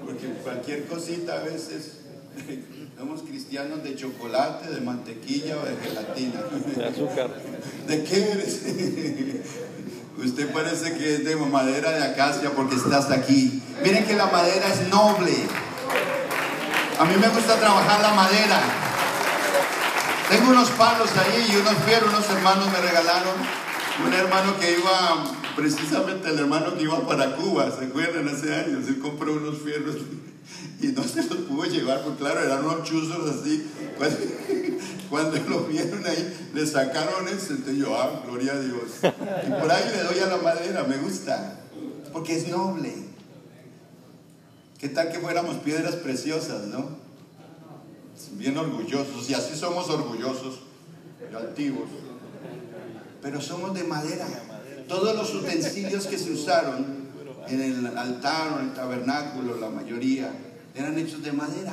Porque 0.04 0.26
cualquier 0.44 0.84
cosita 0.84 1.40
a 1.40 1.44
veces 1.44 2.00
somos 2.98 3.22
cristianos 3.22 3.82
de 3.82 3.96
chocolate, 3.96 4.70
de 4.70 4.82
mantequilla 4.82 5.56
o 5.56 5.64
de 5.64 5.74
gelatina. 5.76 6.42
De 6.76 6.84
azúcar. 6.84 7.30
¿De 7.88 8.04
qué 8.04 8.30
eres? 8.30 8.60
Usted 10.18 10.50
parece 10.50 10.96
que 10.96 11.14
es 11.14 11.24
de 11.24 11.36
madera 11.36 11.90
de 11.90 12.04
acacia 12.04 12.50
porque 12.50 12.76
estás 12.76 13.10
aquí. 13.10 13.62
Miren 13.82 14.06
que 14.06 14.14
la 14.14 14.26
madera 14.26 14.66
es 14.68 14.88
noble. 14.88 15.32
A 16.98 17.04
mí 17.04 17.14
me 17.20 17.28
gusta 17.28 17.56
trabajar 17.56 18.00
la 18.00 18.14
madera. 18.14 18.60
Tengo 20.30 20.50
unos 20.50 20.70
palos 20.70 21.10
ahí 21.18 21.52
y 21.52 21.56
unos 21.56 21.74
fierros, 21.84 22.08
unos 22.08 22.30
hermanos 22.30 22.66
me 22.72 22.80
regalaron. 22.80 23.34
Un 24.06 24.12
hermano 24.12 24.58
que 24.58 24.78
iba, 24.78 25.24
precisamente 25.54 26.30
el 26.30 26.38
hermano 26.38 26.74
que 26.74 26.84
iba 26.84 27.06
para 27.06 27.36
Cuba, 27.36 27.70
¿se 27.70 27.86
acuerdan? 27.86 28.28
Hace 28.28 28.54
años, 28.54 28.88
él 28.88 28.98
compró 28.98 29.34
unos 29.34 29.58
fierros 29.58 29.96
y 30.80 30.88
no 30.88 31.02
se 31.04 31.22
los 31.24 31.38
pudo 31.38 31.64
llevar, 31.64 32.02
porque 32.02 32.18
claro, 32.18 32.42
eran 32.42 32.64
unos 32.64 32.88
chuzos 32.88 33.30
así. 33.30 33.66
Cuando, 33.96 34.16
cuando 35.10 35.36
lo 35.48 35.64
vieron 35.64 36.04
ahí, 36.06 36.50
le 36.54 36.66
sacaron 36.66 37.28
eso, 37.28 37.52
entonces 37.52 37.76
yo, 37.76 37.96
ah, 37.96 38.22
gloria 38.26 38.52
a 38.52 38.60
Dios. 38.60 38.90
Y 39.02 39.50
por 39.50 39.70
ahí 39.70 39.84
le 39.90 40.02
doy 40.02 40.18
a 40.20 40.26
la 40.26 40.36
madera, 40.38 40.84
me 40.84 40.96
gusta, 40.98 41.60
porque 42.12 42.36
es 42.36 42.48
noble. 42.48 42.94
¿Qué 44.78 44.88
tal 44.90 45.10
que 45.10 45.18
fuéramos 45.18 45.56
piedras 45.56 45.96
preciosas, 45.96 46.64
no? 46.66 47.06
Bien 48.32 48.56
orgullosos, 48.56 49.28
y 49.30 49.34
así 49.34 49.56
somos 49.56 49.88
orgullosos 49.88 50.60
y 51.30 51.34
altivos. 51.34 51.88
Pero 53.22 53.40
somos 53.40 53.74
de 53.74 53.84
madera. 53.84 54.26
Todos 54.86 55.16
los 55.16 55.34
utensilios 55.34 56.06
que 56.06 56.18
se 56.18 56.30
usaron 56.30 56.95
en 57.48 57.60
el 57.60 57.96
altar 57.98 58.52
o 58.52 58.60
en 58.60 58.68
el 58.68 58.74
tabernáculo, 58.74 59.56
la 59.56 59.68
mayoría, 59.70 60.30
eran 60.74 60.98
hechos 60.98 61.22
de 61.22 61.32
madera. 61.32 61.72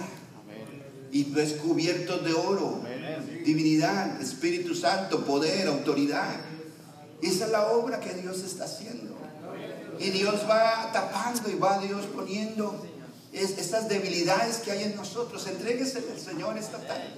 Y 1.11 1.25
pues 1.25 1.53
cubiertos 1.53 2.23
de 2.25 2.33
oro, 2.33 2.81
divinidad, 3.45 4.19
Espíritu 4.21 4.73
Santo, 4.73 5.25
poder, 5.25 5.67
autoridad. 5.67 6.35
Esa 7.21 7.45
es 7.45 7.51
la 7.51 7.67
obra 7.67 7.99
que 7.99 8.13
Dios 8.15 8.39
está 8.43 8.65
haciendo. 8.65 9.15
Y 9.99 10.09
Dios 10.09 10.41
va 10.49 10.89
tapando 10.91 11.49
y 11.51 11.55
va 11.55 11.77
Dios 11.79 12.05
poniendo 12.07 12.83
es- 13.31 13.57
estas 13.59 13.87
debilidades 13.89 14.57
que 14.57 14.71
hay 14.71 14.83
en 14.83 14.95
nosotros. 14.95 15.45
Entréguese 15.47 15.99
al 16.11 16.19
Señor 16.19 16.57
esta 16.57 16.77
tarde. 16.79 17.09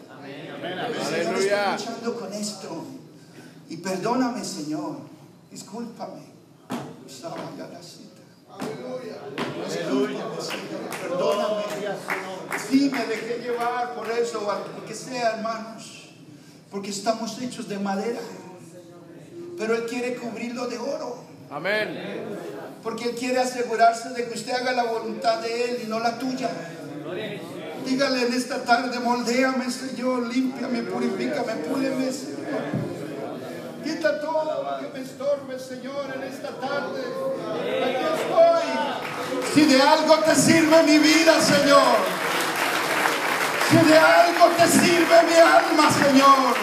Señor, 1.09 1.35
estoy 1.39 1.87
luchando 1.87 2.19
con 2.19 2.33
esto. 2.33 2.85
Y 3.69 3.77
perdóname, 3.77 4.43
Señor. 4.43 4.97
Discúlpame. 5.51 6.21
Discúlpame, 9.65 10.41
Señor. 10.41 10.81
Perdóname. 11.01 11.63
Sí, 12.69 12.89
me 12.91 13.05
dejé 13.05 13.39
llevar 13.43 13.95
por 13.95 14.10
eso, 14.12 14.47
que 14.88 14.93
sea, 14.93 15.38
hermanos. 15.38 16.10
Porque 16.71 16.89
estamos 16.89 17.41
hechos 17.41 17.67
de 17.67 17.79
madera. 17.79 18.19
Pero 19.58 19.75
Él 19.75 19.86
quiere 19.86 20.15
cubrirlo 20.15 20.67
de 20.67 20.77
oro. 20.77 21.23
Amén. 21.49 21.97
Porque 22.84 23.05
Él 23.05 23.15
quiere 23.15 23.39
asegurarse 23.39 24.10
de 24.10 24.27
que 24.27 24.34
usted 24.34 24.53
haga 24.53 24.73
la 24.73 24.84
voluntad 24.84 25.39
de 25.41 25.65
Él 25.65 25.81
y 25.86 25.88
no 25.88 25.99
la 25.99 26.17
tuya. 26.17 26.49
Dígale 27.86 28.27
en 28.27 28.34
esta 28.34 28.63
tarde, 28.63 28.99
moldéame, 28.99 29.69
Señor, 29.69 30.27
límpiame, 30.34 30.81
purifícame, 30.81 31.53
púleme, 31.67 32.12
Señor. 32.12 32.94
Quita 33.86 34.19
todo 34.19 34.63
lo 34.63 34.80
que 34.80 34.98
me 34.98 35.06
estorbe, 35.06 35.60
Señor, 35.60 36.08
en 36.15 36.24
esta 36.24 36.50
tarde. 36.60 37.04
Aquí 37.84 38.06
estoy. 38.17 39.54
Si 39.54 39.65
de 39.65 39.80
algo 39.80 40.15
te 40.26 40.36
sirve 40.36 40.84
mi 40.84 40.98
vida, 40.98 41.39
Señor. 41.39 41.95
Si 43.69 43.78
de 43.78 44.00
algo 44.00 44.48
te 44.58 44.67
sirve 44.67 45.17
mi 45.30 45.39
alma, 45.39 45.91
Señor. 46.04 46.56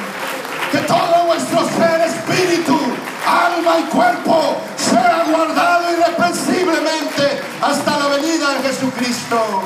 Que 0.72 0.78
todo 0.78 1.26
vuestro 1.26 1.60
ser, 1.68 2.00
espíritu, 2.00 2.76
alma 3.24 3.78
y 3.78 3.82
cuerpo 3.84 4.56
sea 4.76 5.24
guardado 5.30 5.92
irreprensiblemente 5.92 7.40
hasta 7.62 7.98
la 7.98 8.06
venida 8.16 8.48
de 8.54 8.68
Jesucristo. 8.68 9.62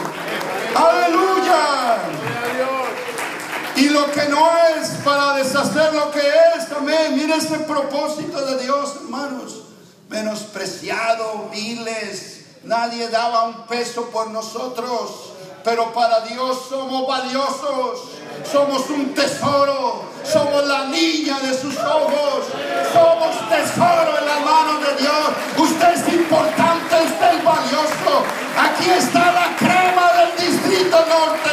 Aleluya. 0.74 2.35
Y 3.76 3.90
lo 3.90 4.10
que 4.10 4.26
no 4.28 4.50
es 4.74 4.88
para 5.04 5.34
deshacer 5.34 5.92
lo 5.92 6.10
que 6.10 6.20
es, 6.20 6.72
amén. 6.74 7.14
Mire 7.14 7.36
ese 7.36 7.58
propósito 7.60 8.44
de 8.46 8.62
Dios, 8.62 8.94
hermanos. 8.96 9.64
Menospreciado, 10.08 11.50
viles. 11.52 12.44
Nadie 12.64 13.08
daba 13.08 13.44
un 13.44 13.66
peso 13.66 14.06
por 14.06 14.30
nosotros. 14.30 15.32
Pero 15.62 15.92
para 15.92 16.20
Dios 16.20 16.58
somos 16.70 17.06
valiosos. 17.06 18.00
Somos 18.50 18.88
un 18.88 19.14
tesoro. 19.14 20.04
Somos 20.24 20.66
la 20.66 20.86
niña 20.86 21.38
de 21.40 21.52
sus 21.52 21.76
ojos. 21.76 22.46
Somos 22.92 23.48
tesoro 23.50 24.18
en 24.18 24.26
las 24.26 24.40
manos 24.42 24.86
de 24.86 25.02
Dios. 25.02 25.68
Usted 25.70 25.92
es 25.92 26.14
importante, 26.14 26.94
usted 27.04 27.38
es 27.38 27.44
valioso. 27.44 28.24
Aquí 28.58 28.90
está 28.90 29.32
la 29.32 29.56
crema 29.56 30.12
del 30.14 30.48
Distrito 30.48 30.96
Norte. 31.06 31.45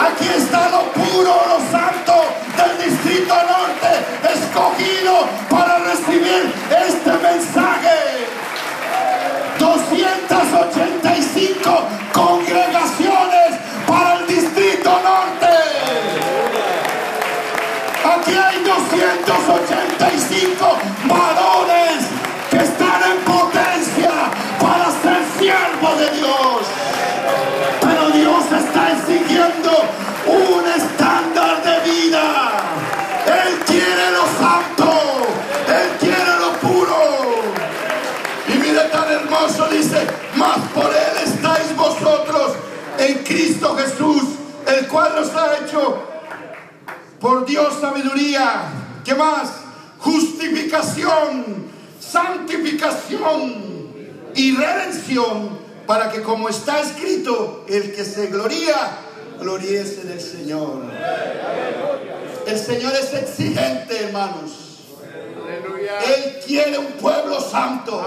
Aquí 0.00 0.28
está 0.28 0.68
lo 0.70 0.92
puro, 0.92 1.34
lo 1.48 1.58
santo 1.70 2.24
del 2.56 2.78
Distrito 2.84 3.34
Norte. 3.34 4.06
Escogido 4.32 5.26
para 5.50 5.78
recibir 5.78 6.54
este 6.70 7.10
mensaje. 7.10 8.28
285 9.58 11.88
congregaciones 12.12 13.58
para 13.86 14.20
el 14.20 14.26
Distrito 14.28 14.90
Norte. 14.90 15.48
Aquí 18.04 18.36
hay 18.36 18.62
285 18.62 20.78
¿Qué 49.04 49.14
más? 49.14 49.50
Justificación, 49.98 51.66
santificación 52.00 53.88
y 54.34 54.56
redención, 54.56 55.58
para 55.86 56.10
que 56.10 56.22
como 56.22 56.48
está 56.48 56.80
escrito, 56.80 57.64
el 57.68 57.94
que 57.94 58.04
se 58.04 58.28
gloría, 58.28 58.98
gloríese 59.40 60.04
del 60.04 60.20
Señor. 60.20 60.84
El 62.46 62.58
Señor 62.58 62.92
es 62.94 63.12
exigente, 63.14 64.04
hermanos. 64.04 64.52
Él 66.06 66.40
quiere 66.46 66.78
un 66.78 66.92
pueblo 66.92 67.40
santo. 67.40 68.04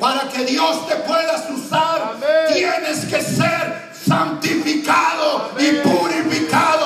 Para 0.00 0.28
que 0.28 0.44
Dios 0.44 0.88
te 0.88 0.96
pueda 0.96 1.48
usar, 1.54 2.16
tienes 2.52 3.04
que 3.06 3.20
ser 3.20 3.90
santificado 4.04 5.50
y 5.58 5.72
purificado 5.86 6.83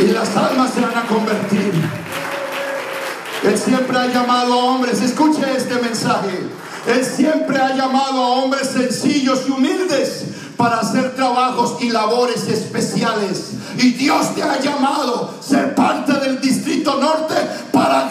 Y 0.00 0.06
las 0.08 0.36
almas 0.36 0.72
se 0.72 0.80
van 0.80 0.96
a 0.96 1.06
convertir. 1.06 1.72
Él 3.42 3.58
siempre 3.58 3.98
ha 3.98 4.06
llamado 4.06 4.52
a 4.52 4.64
hombres, 4.64 5.00
escuche 5.00 5.42
este 5.56 5.74
mensaje. 5.76 6.48
Él 6.86 7.04
siempre 7.04 7.58
ha 7.58 7.74
llamado 7.74 8.22
a 8.22 8.28
hombres 8.28 8.68
sencillos 8.68 9.42
y 9.46 9.50
humildes 9.50 10.24
para 10.56 10.80
hacer 10.80 11.14
trabajos 11.14 11.76
y 11.80 11.90
labores 11.90 12.48
especiales. 12.48 13.52
Y 13.76 13.92
Dios 13.92 14.34
te 14.34 14.42
ha 14.42 14.60
llamado 14.60 15.34
ser 15.40 15.74
parte 15.74 16.12
del 16.14 16.40
Distrito 16.40 17.00
Norte 17.00 17.34
para 17.72 18.08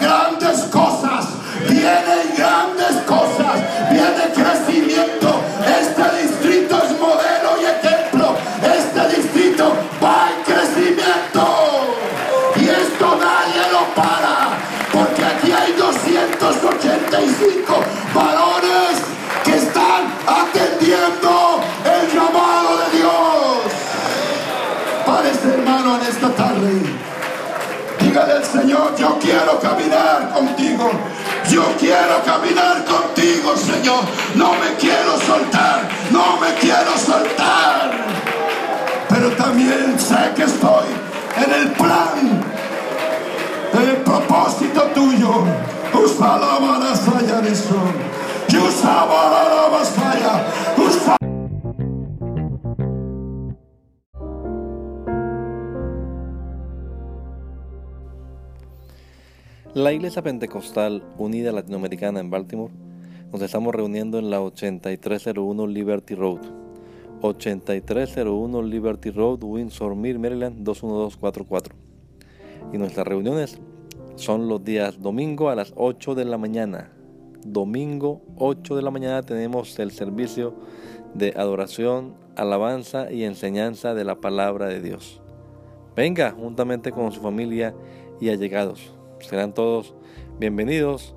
No 33.87 34.51
me 34.51 34.75
quiero 34.77 35.17
soltar, 35.21 35.87
no 36.11 36.37
me 36.41 36.53
quiero 36.59 36.97
soltar. 36.97 37.91
Pero 39.07 39.31
también 39.37 39.97
sé 39.97 40.33
que 40.35 40.43
estoy 40.43 40.87
en 41.37 41.53
el 41.53 41.71
plan, 41.71 42.43
en 43.71 43.89
el 43.89 43.95
propósito 44.03 44.81
tuyo. 44.93 45.45
Usala 45.93 46.59
manasaya 46.59 47.39
eso. 47.47 47.79
Usaba 48.67 49.29
la 49.29 49.69
masaya. 49.69 50.47
Usaba 50.77 51.17
La 59.73 59.93
Iglesia 59.93 60.21
Pentecostal 60.21 61.03
Unida 61.17 61.53
Latinoamericana 61.53 62.19
en 62.19 62.29
Baltimore 62.29 62.86
nos 63.31 63.41
estamos 63.41 63.75
reuniendo 63.75 64.19
en 64.19 64.29
la 64.29 64.41
8301 64.41 65.67
Liberty 65.67 66.15
Road. 66.15 66.39
8301 67.21 68.61
Liberty 68.63 69.09
Road, 69.09 69.43
Windsor 69.43 69.95
Mill, 69.95 70.19
Maryland 70.19 70.63
21244. 70.63 71.75
Y 72.71 72.77
nuestras 72.77 73.07
reuniones 73.07 73.59
son 74.15 74.47
los 74.47 74.63
días 74.63 75.01
domingo 75.01 75.49
a 75.49 75.55
las 75.55 75.73
8 75.75 76.15
de 76.15 76.25
la 76.25 76.37
mañana. 76.37 76.91
Domingo 77.45 78.21
8 78.37 78.75
de 78.75 78.81
la 78.81 78.91
mañana 78.91 79.23
tenemos 79.23 79.77
el 79.79 79.91
servicio 79.91 80.53
de 81.13 81.33
adoración, 81.35 82.15
alabanza 82.35 83.11
y 83.11 83.23
enseñanza 83.23 83.93
de 83.93 84.05
la 84.05 84.21
palabra 84.21 84.67
de 84.67 84.81
Dios. 84.81 85.21
Venga 85.95 86.31
juntamente 86.31 86.91
con 86.91 87.11
su 87.11 87.21
familia 87.21 87.75
y 88.21 88.29
allegados. 88.29 88.93
Serán 89.19 89.53
todos 89.53 89.95
bienvenidos 90.39 91.16